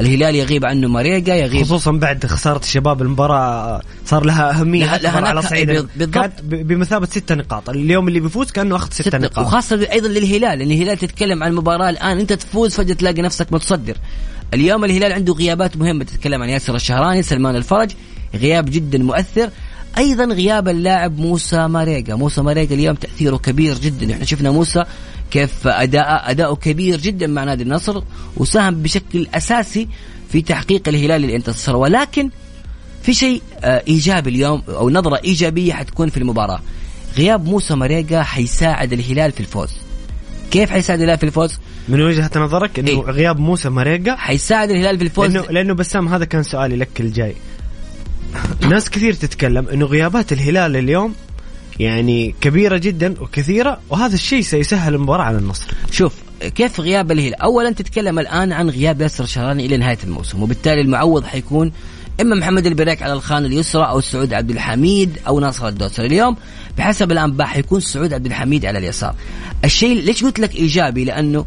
الهلال 0.00 0.34
يغيب 0.34 0.64
عنه 0.64 0.88
ماريجا 0.88 1.34
يغيب 1.34 1.62
خصوصا 1.64 1.92
بعد 1.92 2.26
خسارة 2.26 2.58
الشباب 2.58 3.02
المباراة 3.02 3.82
صار 4.06 4.24
لها 4.24 4.60
أهمية 4.60 4.84
لها- 4.84 4.98
لها 4.98 5.28
على 5.28 5.42
صعيد. 5.42 5.66
بالضبط. 5.66 6.14
كانت 6.14 6.32
ب- 6.42 6.66
بمثابة 6.68 7.06
ستة 7.06 7.34
نقاط. 7.34 7.70
اليوم 7.70 8.08
اللي 8.08 8.20
بيفوز 8.20 8.50
كأنه 8.50 8.76
أخذ 8.76 8.90
ستة 8.90 9.04
ستة 9.04 9.18
نقاط. 9.18 9.46
وخاصة 9.46 9.86
أيضا 9.92 10.08
للهلال 10.08 10.58
لأن 10.58 10.70
الهلال 10.70 10.96
تتكلم 10.98 11.42
عن 11.42 11.50
المباراة 11.50 11.90
الآن 11.90 12.18
أنت 12.18 12.32
تفوز 12.32 12.74
فجأة 12.74 12.94
تلاقي 12.94 13.22
نفسك 13.22 13.52
متصدر. 13.52 13.96
اليوم 14.54 14.84
الهلال 14.84 15.12
عنده 15.12 15.32
غيابات 15.32 15.76
مهمة 15.76 16.04
تتكلم 16.04 16.42
عن 16.42 16.48
ياسر 16.48 16.74
الشهراني 16.76 17.22
سلمان 17.22 17.56
الفرج 17.56 17.90
غياب 18.34 18.64
جدا 18.70 18.98
مؤثر. 18.98 19.50
أيضا 19.98 20.24
غياب 20.24 20.68
اللاعب 20.68 21.18
موسى 21.18 21.66
ماريجا. 21.68 22.14
موسى 22.14 22.42
ماريجا 22.42 22.74
اليوم 22.74 22.94
تأثيره 22.96 23.36
كبير 23.36 23.78
جدا. 23.78 24.12
إحنا 24.12 24.24
شفنا 24.24 24.50
موسى 24.50 24.84
كيف 25.30 25.66
اداء 25.66 26.30
اداؤه 26.30 26.56
كبير 26.56 27.00
جدا 27.00 27.26
مع 27.26 27.44
نادي 27.44 27.62
النصر 27.62 28.02
وساهم 28.36 28.74
بشكل 28.82 29.26
أساسي 29.34 29.88
في 30.32 30.42
تحقيق 30.42 30.88
الهلال 30.88 31.20
للانتصار 31.20 31.76
ولكن 31.76 32.30
في 33.02 33.14
شيء 33.14 33.42
آه، 33.64 33.82
إيجابي 33.88 34.30
اليوم 34.30 34.62
أو 34.68 34.90
نظرة 34.90 35.20
إيجابية 35.24 35.72
حتكون 35.72 36.08
في 36.08 36.16
المباراة. 36.16 36.60
غياب 37.16 37.44
موسى 37.44 37.74
ماريجا 37.74 38.22
حيساعد 38.22 38.92
الهلال 38.92 39.32
في 39.32 39.40
الفوز. 39.40 39.70
كيف 40.50 40.70
حيساعد 40.70 41.00
الهلال 41.00 41.18
في 41.18 41.26
الفوز؟ 41.26 41.58
من 41.88 42.00
وجهة 42.00 42.30
نظرك 42.36 42.78
إنه 42.78 42.88
إيه. 42.88 43.00
غياب 43.00 43.38
موسى 43.38 43.68
ماريجا 43.68 44.16
حيساعد 44.16 44.70
الهلال 44.70 44.98
في 44.98 45.04
الفوز؟ 45.04 45.30
لأنه 45.36 45.46
لأنه 45.50 45.74
بسام 45.74 46.08
هذا 46.08 46.24
كان 46.24 46.42
سؤالي 46.42 46.76
لك 46.76 47.00
الجاي. 47.00 47.34
ناس 48.60 48.90
كثير 48.90 49.12
تتكلم 49.12 49.68
إنه 49.68 49.86
غيابات 49.86 50.32
الهلال 50.32 50.76
اليوم 50.76 51.14
يعني 51.80 52.34
كبيرة 52.40 52.76
جدا 52.76 53.14
وكثيرة 53.20 53.80
وهذا 53.90 54.14
الشيء 54.14 54.40
سيسهل 54.40 54.94
المباراة 54.94 55.24
على 55.24 55.38
النصر. 55.38 55.66
شوف 55.90 56.14
كيف 56.54 56.80
غياب 56.80 57.12
الهلال؟ 57.12 57.34
اولا 57.34 57.70
تتكلم 57.70 58.18
الآن 58.18 58.52
عن 58.52 58.70
غياب 58.70 59.00
ياسر 59.00 59.24
شهراني 59.24 59.66
إلى 59.66 59.76
نهاية 59.76 59.98
الموسم 60.04 60.42
وبالتالي 60.42 60.80
المعوض 60.80 61.24
حيكون 61.24 61.72
إما 62.20 62.36
محمد 62.36 62.66
البريك 62.66 63.02
على 63.02 63.12
الخانه 63.12 63.46
اليسرى 63.46 63.84
أو 63.84 64.00
سعود 64.00 64.32
عبد 64.32 64.50
الحميد 64.50 65.18
أو 65.26 65.40
ناصر 65.40 65.68
الدوسري. 65.68 66.06
اليوم 66.06 66.36
بحسب 66.78 67.12
الأنباء 67.12 67.46
حيكون 67.46 67.80
سعود 67.80 68.14
عبد 68.14 68.26
الحميد 68.26 68.66
على 68.66 68.78
اليسار. 68.78 69.14
الشيء 69.64 70.00
ليش 70.00 70.24
قلت 70.24 70.38
لك 70.38 70.54
إيجابي؟ 70.54 71.04
لأنه 71.04 71.46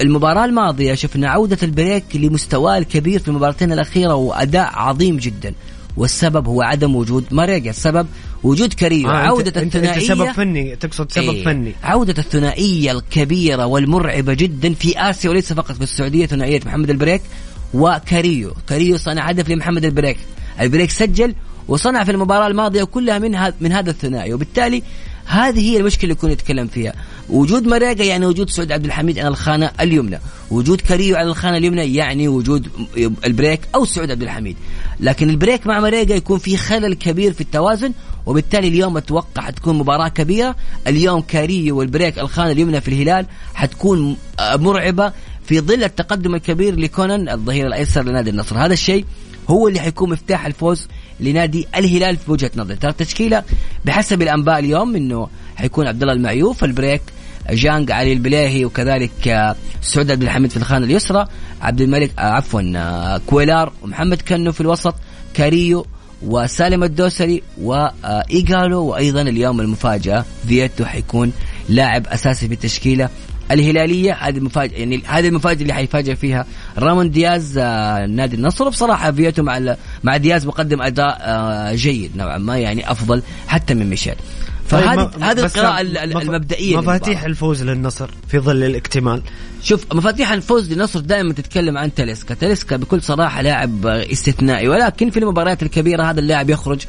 المباراة 0.00 0.44
الماضية 0.44 0.94
شفنا 0.94 1.30
عودة 1.30 1.58
البريك 1.62 2.04
لمستواه 2.14 2.78
الكبير 2.78 3.20
في 3.20 3.28
المباراتين 3.28 3.72
الأخيرة 3.72 4.14
وأداء 4.14 4.70
عظيم 4.74 5.16
جدا. 5.16 5.54
والسبب 5.96 6.48
هو 6.48 6.62
عدم 6.62 6.96
وجود 6.96 7.24
ماريجا 7.30 7.70
السبب 7.70 8.06
وجود 8.42 8.72
كاريو 8.72 9.08
آه، 9.08 9.12
عودة 9.12 9.62
أنت 9.62 9.76
الثنائية 9.76 10.08
سبب 10.08 10.32
فني 10.32 10.76
تقصد 10.76 11.12
سبب 11.12 11.28
إيه. 11.28 11.44
فني. 11.44 11.74
عودة 11.82 12.14
الثنائية 12.18 12.92
الكبيرة 12.92 13.66
والمرعبة 13.66 14.34
جدا 14.34 14.74
في 14.74 14.98
آسيا 15.10 15.30
وليس 15.30 15.52
فقط 15.52 15.72
في 15.72 15.82
السعودية 15.82 16.26
ثنائية 16.26 16.60
محمد 16.66 16.90
البريك 16.90 17.22
وكاريو. 17.74 18.52
كاريو 18.68 18.96
صنع 18.96 19.28
هدف 19.28 19.48
لمحمد 19.48 19.84
البريك. 19.84 20.18
البريك 20.60 20.90
سجل 20.90 21.34
وصنع 21.68 22.04
في 22.04 22.10
المباراة 22.10 22.46
الماضية 22.46 22.84
كلها 22.84 23.18
من 23.18 23.34
هذا 23.34 23.54
من 23.60 23.72
هذا 23.72 23.90
الثنائي 23.90 24.34
وبالتالي 24.34 24.82
هذه 25.26 25.70
هي 25.70 25.76
المشكلة 25.76 26.04
اللي 26.04 26.14
كنا 26.14 26.34
نتكلم 26.34 26.66
فيها. 26.66 26.92
وجود 27.28 27.66
ماريجا 27.66 28.04
يعني 28.04 28.26
وجود 28.26 28.50
سعود 28.50 28.72
عبد 28.72 28.84
الحميد 28.84 29.18
على 29.18 29.28
الخانة 29.28 29.70
اليمنى. 29.80 30.20
وجود 30.50 30.80
كاريو 30.80 31.16
على 31.16 31.28
الخانة 31.28 31.56
اليمنى 31.56 31.94
يعني 31.94 32.28
وجود 32.28 32.68
البريك 33.24 33.60
أو 33.74 33.84
سعود 33.84 34.10
عبد 34.10 34.22
الحميد. 34.22 34.56
لكن 35.00 35.30
البريك 35.30 35.66
مع 35.66 35.80
ماريغا 35.80 36.14
يكون 36.14 36.38
في 36.38 36.56
خلل 36.56 36.94
كبير 36.94 37.32
في 37.32 37.40
التوازن 37.40 37.92
وبالتالي 38.26 38.68
اليوم 38.68 38.96
أتوقع 38.96 39.42
حتكون 39.42 39.78
مباراة 39.78 40.08
كبيرة. 40.08 40.56
اليوم 40.86 41.20
كاريو 41.20 41.78
والبريك 41.78 42.18
الخانة 42.18 42.50
اليمنى 42.50 42.80
في 42.80 42.88
الهلال 42.88 43.26
حتكون 43.54 44.16
آه، 44.40 44.56
مرعبة 44.56 45.12
في 45.46 45.60
ظل 45.60 45.84
التقدم 45.84 46.34
الكبير 46.34 46.76
لكونان 46.76 47.28
الظهير 47.28 47.66
الأيسر 47.66 48.02
لنادي 48.02 48.30
النصر. 48.30 48.58
هذا 48.58 48.72
الشيء 48.72 49.04
هو 49.50 49.68
اللي 49.68 49.80
حيكون 49.80 50.10
مفتاح 50.10 50.46
الفوز 50.46 50.88
لنادي 51.20 51.66
الهلال 51.76 52.16
في 52.16 52.30
وجهة 52.30 52.50
نظري. 52.56 52.76
ترى 52.76 52.90
التشكيلة 52.90 53.42
بحسب 53.84 54.22
الأنباء 54.22 54.58
اليوم 54.58 54.96
إنه 54.96 55.28
حيكون 55.56 55.86
عبد 55.86 56.02
الله 56.02 56.14
المعيوف 56.14 56.64
البريك 56.64 57.02
جانج 57.50 57.90
علي 57.90 58.12
البليهي 58.12 58.64
وكذلك 58.64 59.28
آه، 59.28 59.56
سعود 59.82 60.10
عبد 60.10 60.22
الحميد 60.22 60.50
في 60.50 60.56
الخانة 60.56 60.86
اليسرى 60.86 61.26
عبد 61.62 61.80
الملك 61.80 62.10
آه، 62.18 62.22
عفوا 62.22 62.72
آه، 62.76 63.20
كويلار 63.26 63.72
ومحمد 63.82 64.22
كنو 64.22 64.52
في 64.52 64.60
الوسط 64.60 64.94
كاريو 65.34 65.86
وسالم 66.22 66.84
الدوسري 66.84 67.42
وايجالو 67.60 68.84
وأيضا 68.84 69.22
اليوم 69.22 69.60
المفاجأة 69.60 70.24
فيتو 70.48 70.84
حيكون 70.84 71.32
لاعب 71.68 72.06
أساسي 72.06 72.48
في 72.48 72.54
التشكيلة. 72.54 73.08
الهلالية 73.50 74.12
هذه 74.12 74.38
المفاجأة 74.38 74.78
يعني 74.78 75.02
هذه 75.06 75.28
المفاجأة 75.28 75.62
اللي 75.62 75.72
حيفاجئ 75.72 76.14
فيها 76.14 76.46
رامون 76.78 77.10
دياز 77.10 77.58
آه، 77.58 78.06
نادي 78.06 78.36
النصر. 78.36 78.68
بصراحة 78.68 79.12
فيتو 79.12 79.42
مع 79.42 79.76
مع 80.04 80.16
دياز 80.16 80.46
مقدم 80.46 80.82
أداء 80.82 81.18
آه، 81.20 81.74
جيد 81.74 82.16
نوعا 82.16 82.38
ما 82.38 82.58
يعني 82.58 82.90
أفضل 82.90 83.22
حتى 83.46 83.74
من 83.74 83.90
ميشيل. 83.90 84.14
فهذه 84.66 85.04
طيب 85.04 85.22
هذه 85.22 85.40
القراءة 85.40 85.80
المبدئية 85.80 86.76
مفاتيح 86.76 87.24
الفوز 87.24 87.62
للنصر 87.62 88.10
في 88.28 88.38
ظل 88.38 88.64
الاكتمال 88.64 89.22
شوف 89.62 89.94
مفاتيح 89.94 90.32
الفوز 90.32 90.72
للنصر 90.72 91.00
دائما 91.00 91.32
تتكلم 91.32 91.78
عن 91.78 91.94
تاليسكا. 91.94 92.34
تاليسكا 92.34 92.76
بكل 92.76 93.02
صراحة 93.02 93.42
لاعب 93.42 93.86
استثنائي 93.86 94.68
ولكن 94.68 95.10
في 95.10 95.18
المباريات 95.18 95.62
الكبيرة 95.62 96.02
هذا 96.02 96.20
اللاعب 96.20 96.50
يخرج 96.50 96.80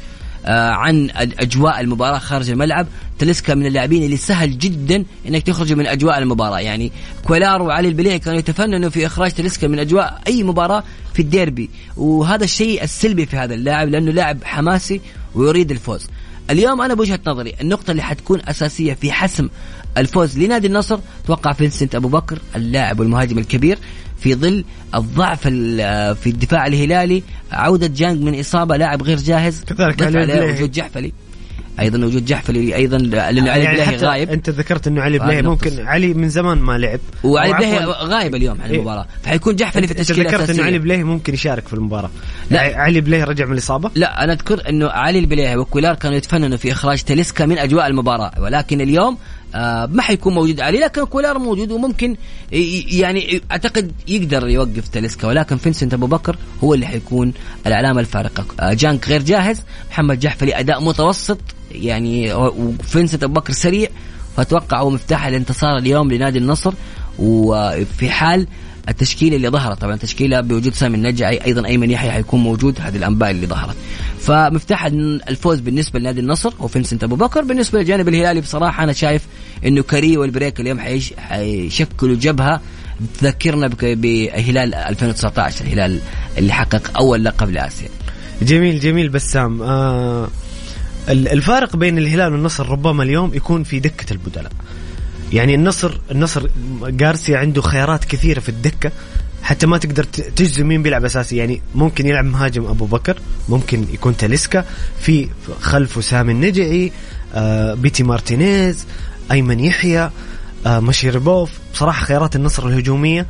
عن 0.44 1.10
أجواء 1.14 1.80
المباراة 1.80 2.18
خارج 2.18 2.50
الملعب. 2.50 2.86
تلسكا 3.18 3.54
من 3.54 3.66
اللاعبين 3.66 4.02
اللي 4.02 4.16
سهل 4.16 4.58
جدا 4.58 5.04
إنك 5.28 5.42
تخرج 5.42 5.72
من 5.72 5.86
أجواء 5.86 6.18
المباراة. 6.18 6.60
يعني 6.60 6.92
كويلار 7.24 7.62
وعلي 7.62 7.88
البليعي 7.88 8.18
كانوا 8.18 8.38
يتفننوا 8.38 8.90
في 8.90 9.06
إخراج 9.06 9.30
تلسكا 9.30 9.68
من 9.68 9.78
أجواء 9.78 10.22
أي 10.26 10.42
مباراة 10.42 10.84
في 11.14 11.22
الديربي. 11.22 11.70
وهذا 11.96 12.44
الشيء 12.44 12.82
السلبي 12.82 13.26
في 13.26 13.36
هذا 13.36 13.54
اللاعب 13.54 13.88
لأنه 13.88 14.12
لاعب 14.12 14.44
حماسي 14.44 15.00
ويريد 15.34 15.70
الفوز. 15.70 16.06
اليوم 16.50 16.80
أنا 16.80 16.94
بوجهة 16.94 17.20
نظري 17.26 17.54
النقطة 17.60 17.90
اللي 17.90 18.02
حتكون 18.02 18.40
أساسية 18.48 18.94
في 18.94 19.12
حسم 19.12 19.48
الفوز 19.98 20.38
لنادي 20.38 20.66
النصر 20.66 20.98
توقع 21.26 21.52
فينسنت 21.52 21.94
أبو 21.94 22.08
بكر 22.08 22.38
اللاعب 22.56 23.00
والمهاجم 23.00 23.38
الكبير. 23.38 23.78
في 24.18 24.34
ظل 24.34 24.64
الضعف 24.94 25.42
في 25.42 26.26
الدفاع 26.26 26.66
الهلالي 26.66 27.22
عودة 27.52 27.86
جانج 27.86 28.22
من 28.22 28.40
إصابة 28.40 28.76
لاعب 28.76 29.02
غير 29.02 29.18
جاهز. 29.18 29.64
كذلك 29.64 30.02
عليه 30.02 30.54
وجود 30.54 30.72
جحفلي. 30.72 31.12
أيضا 31.80 32.06
وجود 32.06 32.24
جحفلي 32.24 32.76
أيضا 32.76 32.98
لأنه 32.98 33.50
علي 33.50 33.64
يعني 33.64 33.96
غايب. 33.96 34.30
أنت 34.30 34.50
ذكرت 34.50 34.86
إنه 34.86 35.02
علي 35.02 35.18
بليهي 35.18 35.42
ممكن 35.42 35.86
علي 35.86 36.14
من 36.14 36.28
زمان 36.28 36.58
ما 36.58 36.78
لعب. 36.78 37.00
وعلي 37.24 37.52
بليهي 37.52 37.84
غايب 37.84 38.34
اليوم 38.34 38.60
عن 38.60 38.70
المباراة. 38.70 39.02
إيه؟ 39.02 39.22
فحيكون 39.22 39.56
جحفلي 39.56 39.86
في 39.86 39.92
التشكيلة 39.92 40.30
ذكرت 40.30 40.50
إنه 40.50 40.64
علي 40.64 40.78
بليهي 40.78 41.04
ممكن 41.04 41.34
يشارك 41.34 41.68
في 41.68 41.74
المباراة. 41.74 42.10
لا. 42.50 42.60
علي 42.60 43.00
بليهي 43.00 43.24
رجع 43.24 43.44
من 43.44 43.52
الإصابة؟ 43.52 43.90
لا 43.94 44.24
أنا 44.24 44.32
أذكر 44.32 44.68
إنه 44.68 44.88
علي 44.88 45.18
البليهي 45.18 45.56
وكويلار 45.56 45.94
كانوا 45.94 46.16
يتفننوا 46.16 46.56
في 46.56 46.72
إخراج 46.72 47.02
تاليسكا 47.02 47.46
من 47.46 47.58
أجواء 47.58 47.86
المباراة. 47.86 48.32
ولكن 48.38 48.80
اليوم 48.80 49.18
ما 49.90 50.02
حيكون 50.02 50.34
موجود 50.34 50.60
علي 50.60 50.78
لكن 50.78 51.04
كويلار 51.04 51.38
موجود 51.38 51.72
وممكن 51.72 52.16
يعني 52.52 53.40
أعتقد 53.50 53.92
يقدر 54.08 54.48
يوقف 54.48 54.88
تاليسكا 54.88 55.28
ولكن 55.28 55.56
فينسنت 55.56 55.94
أبو 55.94 56.06
بكر 56.06 56.36
هو 56.64 56.74
اللي 56.74 56.86
حيكون 56.86 57.32
العلامة 57.66 58.00
الفارقة. 58.00 58.44
آه 58.60 58.72
جانج 58.72 59.08
غير 59.08 59.22
جاهز 59.22 59.62
محمد 59.90 60.20
جحفلي 60.20 60.60
أداء 60.60 60.84
متوسط 60.84 61.38
يعني 61.70 62.34
وفينسنت 62.34 63.22
أبو 63.22 63.32
بكر 63.32 63.52
سريع. 63.52 63.88
فأتوقع 64.36 64.80
هو 64.80 64.90
مفتاح 64.90 65.26
الانتصار 65.26 65.78
اليوم 65.78 66.10
لنادي 66.12 66.38
النصر. 66.38 66.74
وفي 67.18 68.10
حال 68.10 68.46
التشكيلة 68.88 69.36
اللي 69.36 69.48
ظهرت. 69.48 69.80
طبعا 69.80 69.96
تشكيله 69.96 70.40
بوجود 70.40 70.74
سامي 70.74 70.96
النجعي 70.96 71.44
أيضا 71.44 71.66
أيمن 71.66 71.90
يحيى 71.90 72.10
حيكون 72.10 72.40
موجود 72.40 72.80
هذه 72.80 72.96
الأنباء 72.96 73.30
اللي 73.30 73.46
ظهرت. 73.46 73.76
فمفتاح 74.20 74.84
الفوز 75.28 75.60
بالنسبة 75.60 75.98
لنادي 75.98 76.20
النصر 76.20 76.52
وفينسنت 76.58 77.04
ابو 77.04 77.16
بكر. 77.16 77.42
بالنسبة 77.42 77.78
للجانب 77.78 78.08
الهلالي 78.08 78.40
بصراحة 78.40 78.84
أنا 78.84 78.92
شايف 78.92 79.22
إنه 79.66 79.82
كاريو 79.82 80.16
والبريك 80.16 80.60
اليوم 80.60 80.78
حيشكلوا 81.18 82.16
جبهة. 82.16 82.60
تذكرنا 83.20 83.70
بهلال 83.82 84.74
2019 84.74 85.64
الهلال 85.64 86.00
اللي 86.38 86.52
حقق 86.52 86.98
أول 86.98 87.24
لقب 87.24 87.50
لآسيا. 87.50 87.88
جميل 88.42 88.80
جميل 88.80 89.08
بسام. 89.08 89.62
آه 89.62 90.28
الفارق 91.08 91.76
بين 91.76 91.98
الهلال 91.98 92.32
والنصر 92.32 92.68
ربما 92.68 93.02
اليوم 93.02 93.34
يكون 93.34 93.62
في 93.62 93.80
دكة 93.80 94.12
البدلاء. 94.12 94.52
يعني 95.32 95.54
النصر 95.54 95.98
النصر 96.10 96.48
جارسيا 96.82 97.38
عنده 97.38 97.62
خيارات 97.62 98.04
كثيرة 98.04 98.40
في 98.40 98.48
الدكة 98.48 98.92
حتى 99.42 99.66
ما 99.66 99.78
تقدر 99.78 100.04
تجزم 100.04 100.66
مين 100.66 100.82
بيلعب 100.82 101.04
أساسي. 101.04 101.36
يعني 101.36 101.62
ممكن 101.74 102.06
يلعب 102.06 102.24
مهاجم 102.24 102.64
أبو 102.64 102.84
بكر 102.84 103.18
ممكن 103.48 103.84
يكون 103.92 104.16
تاليسكا 104.16 104.64
في 105.00 105.28
خلفه 105.60 106.00
سامي 106.00 106.32
النجعي 106.32 106.92
آه 107.34 107.74
بيتي 107.74 108.02
مارتينيز 108.02 108.86
أيمن 109.32 109.60
يحيى 109.60 110.10
آه 110.66 110.80
مشيربوف 110.80 111.50
بصراحة 111.74 112.04
خيارات 112.04 112.36
النصر 112.36 112.68
الهجومية 112.68 113.26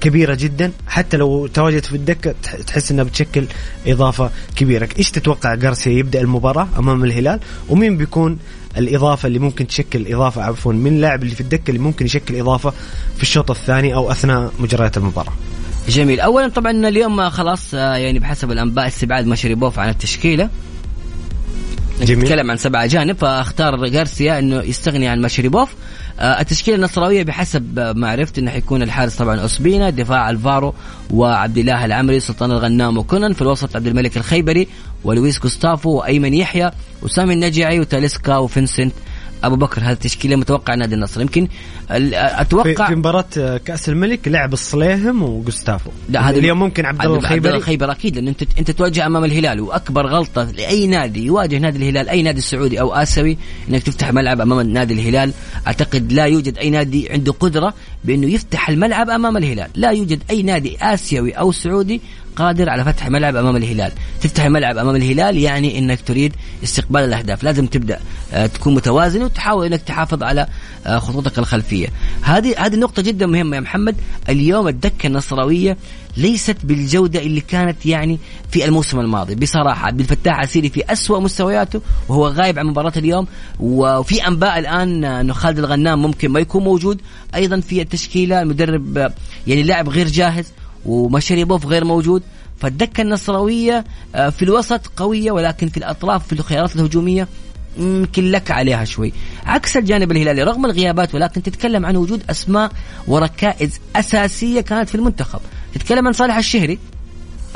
كبيرة 0.00 0.34
جدا. 0.34 0.72
حتى 0.86 1.16
لو 1.16 1.46
تواجدت 1.46 1.86
في 1.86 1.96
الدكة 1.96 2.34
تحس 2.66 2.90
إنها 2.90 3.04
بتشكل 3.04 3.46
إضافة 3.86 4.30
كبيرة. 4.56 4.88
إيش 4.98 5.10
تتوقع 5.10 5.54
جارسيا 5.54 5.92
يبدأ 5.92 6.20
المباراة 6.20 6.68
أمام 6.78 7.04
الهلال؟ 7.04 7.40
ومين 7.68 7.96
بيكون 7.96 8.38
الإضافة 8.78 9.26
اللي 9.26 9.38
ممكن 9.38 9.66
تشكل 9.66 10.14
اضافه 10.14 10.42
عفوا 10.42 10.72
من 10.72 10.86
اللاعب 10.86 11.22
اللي 11.22 11.34
في 11.34 11.40
الدكة 11.40 11.70
اللي 11.70 11.80
ممكن 11.80 12.06
يشكل 12.06 12.36
إضافة 12.36 12.72
في 13.16 13.22
الشوط 13.22 13.50
الثاني 13.50 13.94
أو 13.94 14.10
أثناء 14.10 14.52
مجريات 14.58 14.96
المباراة. 14.96 15.32
جميل. 15.88 16.20
اولا 16.20 16.48
طبعا 16.48 16.70
اليوم 16.70 17.30
خلاص 17.30 17.74
آه، 17.74 17.96
يعني 17.96 18.18
بحسب 18.18 18.50
الأنباء 18.50 18.86
استبعاد 18.86 19.26
مشربوف 19.26 19.78
عن 19.78 19.88
التشكيلة. 19.88 20.50
جميل. 22.02 22.24
نتكلم 22.24 22.50
عن 22.50 22.56
سبعة 22.56 22.84
أجانب 22.84 23.16
فأختار 23.16 23.86
غارسيا 23.86 24.38
أنه 24.38 24.62
يستغني 24.62 25.08
عن 25.08 25.20
مشربوف 25.20 25.74
آه 26.20 26.40
التشكيلة 26.40 26.76
النصراوية 26.76 27.22
بحسب 27.22 27.78
ما 27.96 28.08
عرفت 28.10 28.38
أنه 28.38 28.50
حيكون 28.50 28.82
الحارس 28.82 29.16
طبعا 29.16 29.40
أوسبينا 29.40 29.90
دفاع 29.90 30.30
ألفارو 30.30 30.74
وعبد 31.10 31.58
الله 31.58 31.84
العمري 31.84 32.20
سلطان 32.20 32.50
الغنام 32.52 32.98
وكونن 32.98 33.32
في 33.32 33.42
الوسط 33.42 33.76
عبد 33.76 33.86
الملك 33.86 34.16
الخيبري 34.16 34.68
ولويس 35.04 35.40
جوستافو 35.40 35.90
وأيمن 35.90 36.34
يحيى 36.34 36.70
وسامي 37.02 37.34
النجعي 37.34 37.80
وتاليسكا 37.80 38.36
وفنسنت 38.36 38.92
أبو 39.44 39.56
بكر. 39.56 39.82
هذه 39.82 39.92
التشكيلة 39.92 40.36
متوقع 40.36 40.74
نادي 40.74 40.94
النصر. 40.94 41.20
يمكن 41.20 41.48
أتوقع 41.90 42.86
في, 42.86 42.94
مباراة 42.94 43.56
كأس 43.64 43.88
الملك 43.88 44.28
لعب 44.28 44.52
الصليهم 44.52 45.22
وجوستافو 45.22 45.90
لا 46.08 46.30
هذا 46.30 46.38
اليوم 46.38 46.58
ممكن 46.58 46.86
عبد 46.86 47.04
الله 47.04 47.18
الخيبري 47.18 47.48
عبد 47.48 47.60
الخيبر 47.60 47.92
أكيد 47.92 48.16
لأن 48.16 48.28
انت 48.28 48.42
أنت 48.58 48.70
تواجه 48.70 49.06
أمام 49.06 49.24
الهلال 49.24 49.60
وأكبر 49.60 50.06
غلطة 50.06 50.50
لأي 50.50 50.86
نادي 50.86 51.26
يواجه 51.26 51.58
نادي 51.58 51.78
الهلال 51.78 52.08
أي 52.08 52.22
نادي 52.22 52.40
سعودي 52.40 52.80
أو 52.80 52.94
آسيوي 52.94 53.38
إنك 53.68 53.82
تفتح 53.82 54.12
ملعب 54.12 54.40
أمام 54.40 54.60
نادي 54.60 54.94
الهلال. 54.94 55.32
أعتقد 55.66 56.12
لا 56.12 56.24
يوجد 56.24 56.58
أي 56.58 56.70
نادي 56.70 57.10
عنده 57.10 57.32
قدرة 57.32 57.74
بأنه 58.04 58.26
يفتح 58.30 58.68
الملعب 58.68 59.10
أمام 59.10 59.36
الهلال. 59.36 59.68
لا 59.74 59.90
يوجد 59.90 60.22
أي 60.30 60.42
نادي 60.42 60.76
آسيوي 60.80 61.32
أو 61.32 61.52
سعودي 61.52 62.00
قادر 62.36 62.70
على 62.70 62.84
فتح 62.84 63.08
ملعب 63.08 63.36
أمام 63.36 63.56
الهلال. 63.56 63.92
تفتح 64.20 64.44
الملعب 64.44 64.78
أمام 64.78 64.96
الهلال 64.96 65.38
يعني 65.38 65.78
إنك 65.78 66.00
تريد 66.00 66.32
استقبال 66.64 67.00
الأهداف. 67.00 67.44
لازم 67.44 67.66
تبدأ 67.66 67.98
آه، 68.32 68.46
تكون 68.46 68.74
متوازن 68.74 69.22
وتحاول 69.22 69.66
إنك 69.66 69.82
تحافظ 69.82 70.22
على 70.22 70.46
آه، 70.86 70.98
خطوطك 70.98 71.38
الخلفية. 71.38 71.73
هذه 72.22 72.54
هذه 72.58 72.76
نقطة 72.76 73.02
جدا 73.02 73.26
مهمة 73.26 73.56
يا 73.56 73.60
محمد. 73.60 73.96
اليوم 74.28 74.68
الدكة 74.68 75.06
النصراوية 75.06 75.76
ليست 76.16 76.56
بالجودة 76.64 77.20
اللي 77.20 77.40
كانت 77.40 77.86
يعني 77.86 78.18
في 78.50 78.64
الموسم 78.64 79.00
الماضي. 79.00 79.34
بصراحة 79.34 79.86
عبد 79.86 80.00
الفتاح 80.00 80.40
عسيري 80.40 80.68
في 80.68 80.92
أسوأ 80.92 81.20
مستوياته 81.20 81.80
وهو 82.08 82.28
غايب 82.28 82.58
عن 82.58 82.66
مباراة 82.66 82.92
اليوم. 82.96 83.26
وفي 83.60 84.28
أنباء 84.28 84.58
الآن 84.58 85.04
إنه 85.04 85.32
خالد 85.32 85.58
الغنام 85.58 86.02
ممكن 86.02 86.30
ما 86.30 86.40
يكون 86.40 86.64
موجود. 86.64 87.00
أيضا 87.34 87.60
في 87.60 87.82
التشكيلة 87.82 88.42
المدرب 88.42 89.12
يعني 89.46 89.62
لاعب 89.62 89.88
غير 89.88 90.08
جاهز 90.08 90.52
ومشاريبوف 90.86 91.66
غير 91.66 91.84
موجود. 91.84 92.22
فالدكة 92.60 93.00
النصراوية 93.00 93.84
آه، 94.14 94.30
في 94.30 94.42
الوسط 94.42 94.86
قوية 94.96 95.30
ولكن 95.32 95.68
في 95.68 95.76
الأطراف 95.76 96.26
في 96.26 96.32
الخيارات 96.32 96.76
الهجومية 96.76 97.28
يمكن 97.78 98.30
لك 98.30 98.50
عليها 98.50 98.84
شوي. 98.84 99.12
عكس 99.46 99.76
الجانب 99.76 100.12
الهلالي 100.12 100.42
رغم 100.42 100.64
الغيابات 100.64 101.14
ولكن 101.14 101.42
تتكلم 101.42 101.86
عن 101.86 101.96
وجود 101.96 102.22
أسماء 102.30 102.70
وركائز 103.06 103.80
أساسية 103.96 104.60
كانت 104.60 104.88
في 104.88 104.94
المنتخب. 104.94 105.40
تتكلم 105.74 106.06
عن 106.06 106.12
صالح 106.12 106.36
الشهري 106.36 106.78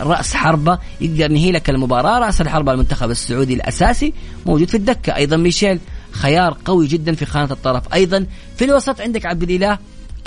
رأس 0.01 0.35
حربة 0.35 0.79
يقدر 1.01 1.31
ينهي 1.31 1.53
لك 1.53 1.71
المباراة 1.71 2.19
رأس 2.19 2.41
الحربة 2.41 2.73
المنتخب 2.73 3.11
السعودي 3.11 3.55
الأساسي 3.55 4.13
موجود 4.47 4.69
في 4.69 4.77
الدكة. 4.77 5.17
أيضا 5.17 5.37
ميشيل 5.37 5.81
خيار 6.11 6.57
قوي 6.65 6.87
جدا 6.87 7.15
في 7.15 7.25
خانة 7.25 7.51
الطرف. 7.51 7.95
أيضا 7.95 8.27
في 8.57 8.65
الوسط 8.65 9.01
عندك 9.01 9.27
عبد 9.27 9.43
الإله 9.43 9.79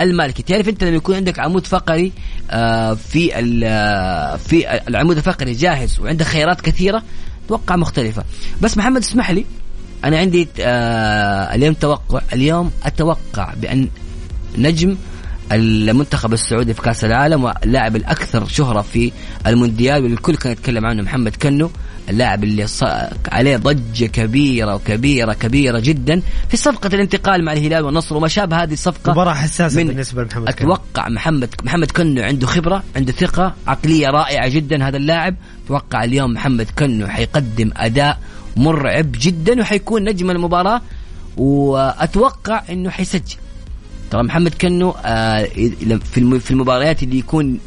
المالكي. 0.02 0.44
تعرف 0.44 0.70
أنت 0.70 0.84
لما 0.84 0.96
يكون 0.96 1.16
عندك 1.16 1.40
عمود 1.40 1.68
فقري 1.68 2.12
آه، 2.52 2.94
في 2.94 3.32
آه، 3.66 4.36
في 4.36 4.82
العمود 4.88 5.18
الفقري 5.18 5.54
جاهز 5.54 6.00
وعندك 6.00 6.26
خيارات 6.26 6.62
كثيرة 6.62 7.04
توقع 7.48 7.76
مختلفة. 7.76 8.24
بس 8.62 8.78
محمد 8.78 9.02
اسمح 9.02 9.32
لي 9.32 9.46
أنا 10.06 10.18
عندي 10.18 10.48
آه، 10.60 11.56
اليوم 11.56 11.74
توقع 11.74 12.22
اليوم 12.34 12.72
أتوقع 12.84 13.54
بأن 13.62 13.88
نجم 14.58 14.98
المنتخب 15.52 16.34
السعودي 16.34 16.74
في 16.74 16.82
كأس 16.82 17.06
العالم 17.06 17.44
واللاعب 17.44 17.96
الأكثر 17.96 18.46
شهرة 18.46 18.82
في 18.82 19.12
المونديال 19.48 20.04
والكل 20.04 20.36
كان 20.36 20.52
يتكلم 20.52 20.86
عنه 20.86 21.02
محمد 21.02 21.36
كنو 21.36 21.72
اللاعب 22.10 22.44
اللي. 22.44 22.66
عليه 23.32 23.58
ضجة 23.58 24.06
كبيرة 24.06 24.76
وكبيرة 24.76 25.34
كبيرة 25.34 25.80
جدا 25.80 26.22
في 26.50 26.58
صفقة 26.58 26.88
الانتقال 26.88 27.46
مع 27.46 27.54
الهلال 27.54 27.84
والنصر 27.84 28.18
وما 28.18 28.28
شابه 28.28 28.64
هذه 28.64 28.74
الصفقة 28.74 29.12
مباراة 29.12 29.34
حساسة 29.34 29.82
من 29.82 29.88
بالنسبة 29.88 30.24
لمحمد 30.24 30.50
كنو. 30.50 30.74
أتوقع 30.74 31.10
محمد 31.10 31.50
محمد 31.64 31.92
كنو 31.92 32.24
عنده 32.24 32.48
خبرة 32.48 32.84
عنده 32.96 33.12
ثقة 33.12 33.56
عقلية 33.68 34.08
رائعة 34.08 34.50
جدا 34.50 34.88
هذا 34.88 34.98
اللاعب 34.98 35.36
أتوقع 35.66 36.04
اليوم 36.04 36.34
محمد 36.34 36.68
كنو 36.80 37.08
حيقدم 37.08 37.72
أداء 37.78 38.20
مرعب 38.58 39.12
جدا 39.12 39.62
وحيكون 39.62 40.04
نجم 40.04 40.32
المباراة 40.32 40.82
وأتوقع 41.38 42.64
إنه 42.70 42.90
حيسجل. 42.90 43.36
ترى 44.12 44.24
محمد 44.24 44.54
كنو 44.54 44.90
آه، 45.06 45.44
في 46.14 46.18
الم- 46.18 46.40
في 46.40 46.52
المباريات 46.52 47.04
اللي 47.04 47.20
يكون 47.20 47.60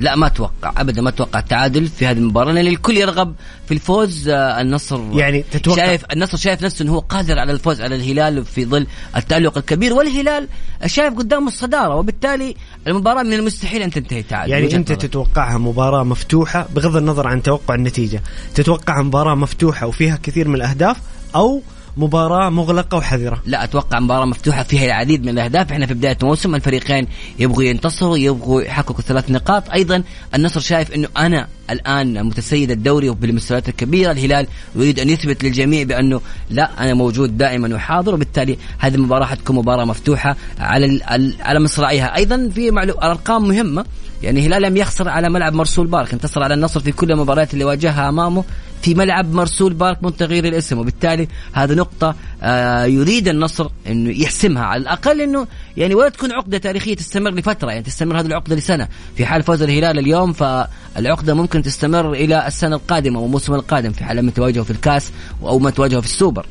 لا 0.00 0.16
ما 0.16 0.26
أتوقع 0.26 0.72
ابدا 0.76 1.02
ما 1.02 1.08
أتوقع 1.08 1.38
التعادل 1.38 1.86
في 1.86 2.06
هذه 2.06 2.18
المباراة 2.18 2.52
لأن 2.52 2.66
الكل 2.66 2.96
يرغب 2.96 3.34
في 3.68 3.74
الفوز 3.74 4.28
آه، 4.28 4.60
النصر 4.60 5.00
يعني 5.12 5.44
تتوقع- 5.52 5.76
شايف 5.76 6.04
النصر 6.12 6.36
شايف 6.38 6.62
نفسه 6.62 6.82
إنه 6.82 6.92
هو 6.92 6.98
قادر 6.98 7.38
على 7.38 7.52
الفوز 7.52 7.80
على 7.80 7.94
الهلال 7.94 8.44
في 8.44 8.64
ظل 8.64 8.86
التألق 9.16 9.58
الكبير 9.58 9.92
والهلال 9.92 10.48
شايف 10.86 11.14
قدامه 11.14 11.48
الصدارة 11.48 11.94
وبالتالي 11.96 12.54
المباراة 12.86 13.22
من 13.22 13.32
المستحيل 13.32 13.82
أن 13.82 13.90
تنتهي 13.90 14.22
تعادل 14.22 14.52
يعني 14.52 14.74
أنت 14.74 14.92
نظري. 14.92 15.08
تتوقعها 15.08 15.58
مباراة 15.58 16.04
مفتوحة 16.04 16.68
بغض 16.74 16.96
النظر 16.96 17.26
عن 17.28 17.42
توقع 17.42 17.74
النتيجة 17.74 18.22
تتوقعها 18.54 19.02
مباراة 19.02 19.34
مفتوحة 19.34 19.86
وفيها 19.86 20.18
كثير 20.22 20.48
من 20.48 20.54
الأهداف 20.54 20.96
أو 21.34 21.62
مباراة 21.98 22.50
مغلقة 22.50 22.96
وحذرة. 22.96 23.42
لا 23.46 23.64
أتوقع 23.64 24.00
مباراة 24.00 24.24
مفتوحة 24.24 24.62
فيها 24.62 24.84
العديد 24.84 25.22
من 25.22 25.28
الأهداف. 25.28 25.72
إحنا 25.72 25.86
في 25.86 25.94
بداية 25.94 26.18
موسم 26.22 26.54
الفريقين 26.54 27.06
يبغوا 27.38 27.62
ينتصروا 27.62 28.16
يبغوا 28.16 28.62
يحققوا 28.62 29.00
ثلاث 29.00 29.30
نقاط. 29.30 29.70
أيضا 29.70 30.02
النصر 30.34 30.60
شايف 30.60 30.92
إنه 30.92 31.08
أنا 31.16 31.48
الآن 31.70 32.24
متسيد 32.26 32.70
الدوري 32.70 33.08
وبالمستويات 33.08 33.68
الكبيرة. 33.68 34.12
الهلال 34.12 34.46
يريد 34.76 35.00
أن 35.00 35.10
يثبت 35.10 35.44
للجميع 35.44 35.82
بأنه 35.82 36.20
لا 36.50 36.84
أنا 36.84 36.94
موجود 36.94 37.38
دائما 37.38 37.74
وحاضر. 37.74 38.14
وبالتالي 38.14 38.58
هذه 38.78 38.94
المباراة 38.94 39.26
حتكون 39.26 39.56
مباراة 39.56 39.84
مفتوحة 39.84 40.36
على 40.58 41.00
على 41.40 41.60
مصراعيها 41.60 42.16
أيضا 42.16 42.50
في 42.54 42.70
معلو... 42.70 42.92
أرقام 42.92 43.48
مهمة. 43.48 43.84
يعني 44.22 44.40
الهلال 44.40 44.62
لم 44.62 44.76
يخسر 44.76 45.08
على 45.08 45.30
ملعب 45.30 45.52
مرسول 45.52 45.86
بارك 45.86 46.12
انتصر 46.12 46.42
على 46.42 46.54
النصر 46.54 46.80
في 46.80 46.92
كل 46.92 47.12
المباريات 47.12 47.54
اللي 47.54 47.64
واجهها 47.64 48.08
أمامه. 48.08 48.44
في 48.82 48.94
ملعب 48.94 49.32
مرسول 49.32 49.74
بارك 49.74 50.04
من 50.04 50.16
تغيير 50.16 50.44
الاسم 50.44 50.78
وبالتالي 50.78 51.28
هذه 51.52 51.74
نقطة 51.74 52.14
آه 52.42 52.84
يريد 52.84 53.28
النصر 53.28 53.68
إنه 53.86 54.10
يحسمها 54.10 54.64
على 54.64 54.82
الأقل 54.82 55.20
إنه 55.20 55.46
يعني 55.76 55.94
ولا 55.94 56.08
تكون 56.08 56.32
عقدة 56.32 56.58
تاريخية 56.58 56.96
تستمر 56.96 57.30
لفترة 57.30 57.70
يعني 57.70 57.82
تستمر 57.82 58.20
هذه 58.20 58.26
العقدة 58.26 58.56
لسنة. 58.56 58.88
في 59.16 59.26
حال 59.26 59.42
فوز 59.42 59.62
الهلال 59.62 59.98
اليوم 59.98 60.32
فالعقدة 60.32 61.34
ممكن 61.34 61.62
تستمر 61.62 62.12
إلى 62.12 62.46
السنة 62.46 62.76
القادمة 62.76 63.20
والموسم 63.20 63.54
القادم 63.54 63.92
في 63.92 64.04
حال 64.04 64.16
لم 64.16 64.28
يتواجهوا 64.28 64.64
في 64.64 64.70
الكاس 64.70 65.10
أو 65.42 65.58
ما 65.58 65.70
تواجهوا 65.70 66.00
في 66.00 66.06
السوبر. 66.06 66.46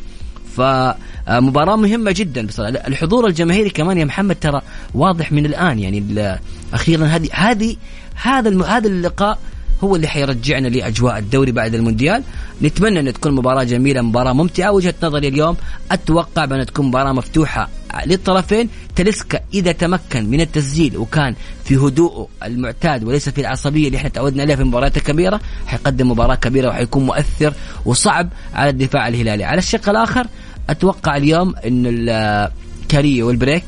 فمباراة 0.58 1.76
مهمة 1.76 2.12
جدا 2.12 2.48
بصراحة. 2.48 2.72
الحضور 2.72 3.28
الجماهيري 3.28 3.70
كمان 3.70 3.98
يا 3.98 4.06
محمد 4.06 4.36
ترى 4.36 4.62
واضح 4.94 5.32
من 5.32 5.46
الآن 5.46 5.80
يعني 5.80 6.38
أخيرا 6.74 7.06
هذه 7.06 7.30
هذه 7.34 7.76
هذا 8.16 8.66
هذا 8.66 8.88
اللقاء 8.88 9.40
هو 9.84 9.96
اللي 9.96 10.08
حيرجعنا 10.08 10.68
لأجواء 10.68 11.18
الدوري 11.18 11.52
بعد 11.52 11.76
المونديال. 11.76 12.24
نتمنى 12.62 13.00
أن 13.00 13.14
تكون 13.14 13.32
مباراة 13.32 13.64
جميلة 13.64 14.02
مباراة 14.02 14.34
ممتعة. 14.34 14.72
وجهة 14.72 14.94
نظري 15.04 15.28
اليوم 15.28 15.58
أتوقع 15.92 16.46
بأن 16.46 16.66
تكون 16.66 16.86
مباراة 16.86 17.12
مفتوحة 17.12 17.70
للطرفين. 18.06 18.70
تلسكا 18.96 19.40
إذا 19.54 19.72
تمكن 19.72 20.30
من 20.30 20.42
التسجيل 20.42 20.98
وكان 20.98 21.36
في 21.66 21.76
هدوءه 21.76 22.28
المعتاد 22.44 23.04
وليس 23.04 23.30
في 23.30 23.42
العصبية 23.42 23.88
اللي 23.88 23.98
إحنا 23.98 24.10
تعودنا 24.10 24.42
عليها 24.42 24.56
في 24.56 24.62
المباريات 24.62 24.98
الكبيره 24.98 25.40
حيقدم 25.68 26.12
مباراة 26.12 26.36
كبيرة 26.36 26.70
وحيكون 26.70 27.06
مؤثر 27.06 27.54
وصعب 27.86 28.30
على 28.54 28.70
الدفاع 28.70 29.08
الهلالي. 29.08 29.44
على 29.44 29.58
الشق 29.58 29.90
الآخر 29.90 30.28
أتوقع 30.70 31.18
اليوم 31.18 31.56
إن 31.66 31.84
ال- 31.86 32.52
كاريو 32.90 33.28
والبريك 33.28 33.64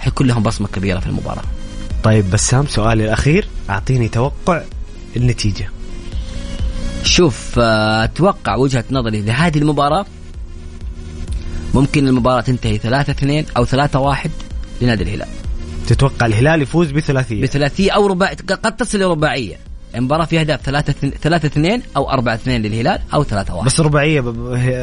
حيكون 0.00 0.26
لهم 0.26 0.42
بصمة 0.42 0.68
كبيرة 0.68 0.98
في 0.98 1.06
المباراة. 1.06 1.42
طيب 2.04 2.30
بسام 2.30 2.66
سؤالي 2.66 3.04
الأخير. 3.04 3.48
أعطيني 3.70 4.08
توقع 4.08 4.62
النتيجة. 5.16 5.68
شوف 7.02 7.58
آه، 7.58 8.04
أتوقع 8.04 8.54
وجهة 8.56 8.84
نظري 8.90 9.22
لهذه 9.22 9.58
المباراة 9.58 10.06
ممكن 11.74 12.08
المباراة 12.08 12.40
تنتهي 12.40 12.78
3 12.78 13.10
2 13.10 13.44
أو 13.56 13.64
3 13.64 13.98
1 13.98 14.30
لنادي 14.80 15.02
الهلال. 15.02 15.28
تتوقع 15.86 16.26
الهلال 16.26 16.62
يفوز 16.62 16.90
بثلاثية؟ 16.90 17.42
بثلاثية 17.42 17.90
أو 17.90 18.06
رباعيه 18.06 18.36
قد 18.36 18.76
تصل 18.76 18.98
لرباعيه 18.98 19.56
المباراه 19.94 20.24
فيها 20.24 20.40
أهداف 20.40 20.60
3 20.62 20.92
3 21.22 21.46
2 21.46 21.82
أو 21.96 22.10
4 22.10 22.34
2 22.34 22.62
للهلال 22.62 22.98
أو 23.14 23.24
3 23.24 23.54
1 23.54 23.66
بس 23.66 23.80
رباعية 23.80 24.20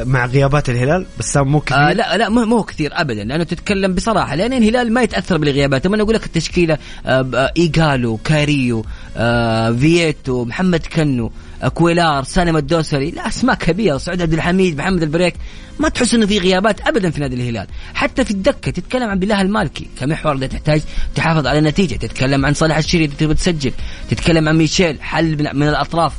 مع 0.05 0.25
غيابات 0.25 0.69
الهلال؟ 0.69 1.05
بسام 1.19 1.47
مو 1.47 1.59
كثير؟ 1.59 1.77
آه 1.77 1.93
لا 1.93 2.17
لا 2.17 2.29
مو 2.29 2.45
مو 2.45 2.63
كثير 2.63 2.91
ابدا 2.93 3.23
لأنه 3.23 3.43
تتكلم 3.43 3.95
بصراحة 3.95 4.35
لأن 4.35 4.53
الهلال 4.53 4.93
ما 4.93 5.01
يتأثر 5.01 5.37
بالغيابات. 5.37 5.87
لما 5.87 6.01
أقول 6.01 6.15
لك 6.15 6.25
التشكيلة 6.25 6.77
آه 7.05 7.29
آه، 7.35 7.51
إيجالو 7.57 8.17
كاريو 8.17 8.85
آه 9.17 9.71
فييتو 9.71 10.45
محمد 10.45 10.85
كنو 10.95 11.25
آه 11.25 11.31
كويلار 11.67 12.23
سالم 12.23 12.57
الدوسري 12.57 13.11
لا 13.11 13.27
أسماء 13.27 13.55
كبيرة 13.55 13.97
سعود 13.97 14.21
عبد 14.21 14.33
الحميد 14.33 14.77
محمد 14.77 15.03
البريك. 15.03 15.33
ما 15.79 15.89
تحس 15.89 16.13
إنه 16.13 16.25
في 16.25 16.37
غيابات 16.37 16.87
ابدا 16.87 17.09
في 17.09 17.19
نادي 17.21 17.35
الهلال. 17.35 17.67
حتى 17.93 18.25
في 18.25 18.31
الدكة 18.31 18.71
تتكلم 18.71 19.09
عن 19.09 19.19
عبد 19.19 19.30
الله 19.30 19.41
المالكي. 19.41 19.87
كمحور 19.99 20.35
إذا 20.35 20.47
تحتاج 20.47 20.81
تحافظ 21.15 21.47
على 21.47 21.59
النتيجة. 21.59 21.95
تتكلم 21.95 22.45
عن 22.45 22.53
صالح 22.53 22.77
الشيري 22.77 23.05
إذا 23.05 23.13
تبغى 23.19 23.33
تسجل. 23.33 23.71
تتكلم 24.09 24.49
عن 24.49 24.57
ميشيل 24.57 25.01
حل 25.01 25.53
من- 25.53 25.67
الأطراف. 25.67 26.13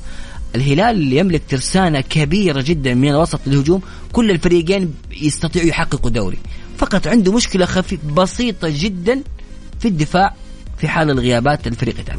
الهلال 0.55 1.13
يملك 1.13 1.43
ترسانة 1.49 2.01
كبيرة 2.01 2.61
جدا 2.67 2.95
من 2.95 3.09
الوسط 3.09 3.41
للهجوم 3.47 3.83
كل 4.13 4.31
الفريقين 4.31 4.95
يستطيعوا 5.21 5.69
يحققوا 5.69 6.11
دوري. 6.11 6.39
فقط 6.79 7.07
عنده 7.07 7.33
مشكلة 7.33 7.67
خفيف 7.67 8.05
بسيطة 8.05 8.69
جدا 8.71 9.23
في 9.81 9.89
الدفاع 9.89 10.35
في 10.79 10.89
حال 10.89 11.11
الغيابات 11.11 11.67
الفريق 11.67 12.01
يتعب 12.01 12.19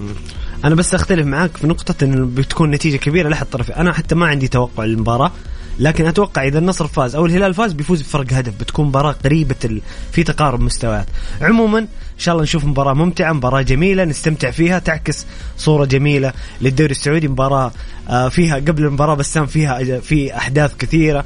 أنا 0.64 0.76
بس 0.76 0.96
أختلف 0.96 1.26
معاك 1.28 1.58
في 1.58 1.68
نقطة 1.68 2.04
إنه 2.04 2.26
بتكون 2.26 2.72
نتيجة 2.72 2.98
كبيرة 2.98 3.30
لاحد 3.30 3.46
الطرفين 3.46 3.76
أنا 3.76 3.94
حتى 3.94 4.16
ما 4.16 4.28
عندي 4.28 4.48
توقع 4.48 4.84
للمباراة 4.84 5.32
لكن 5.80 6.06
أتوقع 6.06 6.44
إذا 6.44 6.60
النصر 6.60 6.88
فاز 6.88 7.16
أو 7.16 7.26
الهلال 7.26 7.54
فاز 7.54 7.74
بيفوز 7.74 8.02
بفرق 8.02 8.34
هدف 8.34 8.54
بتكون 8.60 8.86
مباراة 8.86 9.12
قريبة 9.12 9.56
ال... 9.66 9.82
في 10.12 10.24
تقارب 10.24 10.60
مستويات. 10.60 11.06
عموما 11.42 11.80
إن 11.80 11.88
شاء 12.18 12.34
الله 12.34 12.44
نشوف 12.44 12.66
مباراة 12.66 12.94
ممتعة 12.94 13.34
مباراة 13.34 13.62
جميلة 13.62 14.04
نستمتع 14.04 14.52
فيها 14.52 14.80
تعكس 14.80 15.26
صورة 15.58 15.86
جميلة 15.86 16.34
للدوري 16.62 16.92
السعودي. 16.92 17.28
مباراة 17.28 17.72
آه، 18.10 18.30
فيها 18.30 18.56
قبل 18.56 18.86
المباراة 18.86 19.16
بسام 19.16 19.46
فيها 19.46 20.00
في 20.00 20.38
أحداث 20.38 20.76
كثيرة. 20.76 21.26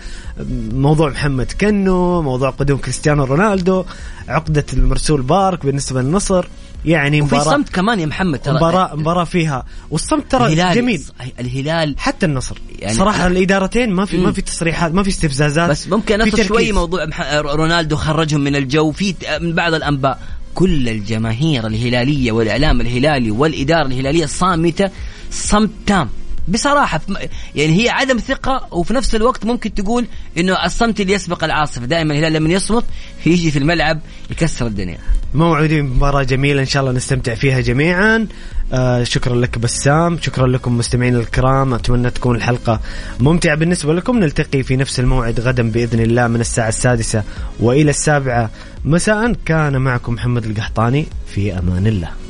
موضوع 0.72 1.10
محمد 1.10 1.52
كنو 1.62 2.22
موضوع 2.22 2.50
قدوم 2.50 2.78
كريستيانو 2.78 3.24
رونالدو 3.24 3.86
عقدة 4.28 4.66
المرسول 4.74 5.22
بارك 5.22 5.66
بالنسبة 5.66 6.02
للنصر. 6.02 6.46
يعني 6.86 7.22
وفي 7.22 7.36
مباراة 7.36 7.52
صمت 7.52 7.70
كمان 7.70 8.00
يا 8.00 8.06
محمد 8.06 8.40
ترى. 8.40 8.56
مباراة 8.56 8.96
مباراة 8.96 9.24
فيها. 9.24 9.66
والصمت 9.90 10.32
ترى 10.32 10.46
الهلال 10.48 10.76
جميل. 10.76 11.04
الهلال 11.40 11.96
حتى 11.98 12.26
النصر. 12.26 12.58
يعني 12.80 12.98
صراحة 12.98 13.28
الإدارتين 13.28 13.94
ما 13.94 14.06
في. 14.06 14.18
ما 14.18 14.32
في 14.32 14.42
تصريحات 14.42 14.94
ما 14.94 15.04
في 15.04 15.10
استفزازات. 15.10 15.70
بس 15.70 15.88
ممكن 15.88 16.20
ندخل 16.20 16.46
شوي. 16.46 16.72
موضوع 16.72 17.08
رونالدو 17.36 17.96
خرجهم 17.96 18.42
من 18.42 18.56
الجو. 18.56 18.92
في 18.92 19.16
من 19.42 19.54
بعض 19.54 19.74
الأنباء 19.74 20.20
كل 20.56 20.90
الجماهير 20.90 21.68
الهلالية 21.68 22.32
والإعلام 22.32 22.82
الهلالي 22.82 23.32
والإدارة 23.32 23.88
الهلالية 23.88 24.26
صامتة 24.26 24.90
صمت 25.32 25.70
تام. 25.86 26.10
بصراحة 26.48 27.02
يعني 27.56 27.84
هي 27.84 27.90
عدم 27.90 28.18
ثقة 28.18 28.68
وفي 28.72 28.94
نفس 28.94 29.16
الوقت 29.16 29.46
ممكن 29.46 29.74
تقول 29.74 30.06
إنه 30.38 30.66
الصمت 30.66 31.02
اللي 31.02 31.14
يسبق 31.14 31.44
العاصفة 31.44 31.86
دائما 31.86 32.14
الهلال 32.14 32.34
لما 32.34 32.50
يصمت 32.50 32.86
يجي 33.26 33.52
في 33.52 33.60
الملعب 33.60 34.00
يكسر 34.32 34.68
الدنيا. 34.68 34.98
موعودين 35.34 35.90
بمباراة 35.90 36.24
جميلة 36.24 36.62
إن 36.62 36.66
شاء 36.66 36.84
الله 36.84 36.94
نستمتع 36.94 37.36
فيها 37.36 37.60
جميعا. 37.60 38.28
آه 38.74 39.04
شكرا 39.04 39.36
لك 39.36 39.58
بسام 39.58 40.18
شكرا 40.22 40.48
لكم 40.48 40.78
مستمعينا 40.78 41.20
الكرام 41.20 41.74
أتمنى 41.74 42.10
تكون 42.10 42.36
الحلقة 42.36 42.80
ممتعة. 43.20 43.56
بالنسبة 43.56 43.94
لكم 43.94 44.20
نلتقي 44.20 44.64
في 44.64 44.76
نفس 44.76 45.00
الموعد 45.00 45.40
غدا 45.40 45.72
بإذن 45.72 46.00
الله 46.00 46.28
من 46.28 46.42
الساعة 46.42 46.70
السادسة 46.70 47.24
وإلى 47.60 47.90
السابعة. 47.90 48.50
مساء 48.86 49.34
كان 49.46 49.78
معكم 49.78 50.14
محمد 50.14 50.46
القحطاني 50.46 51.08
في 51.34 51.60
أمان 51.60 51.88
الله. 51.88 52.27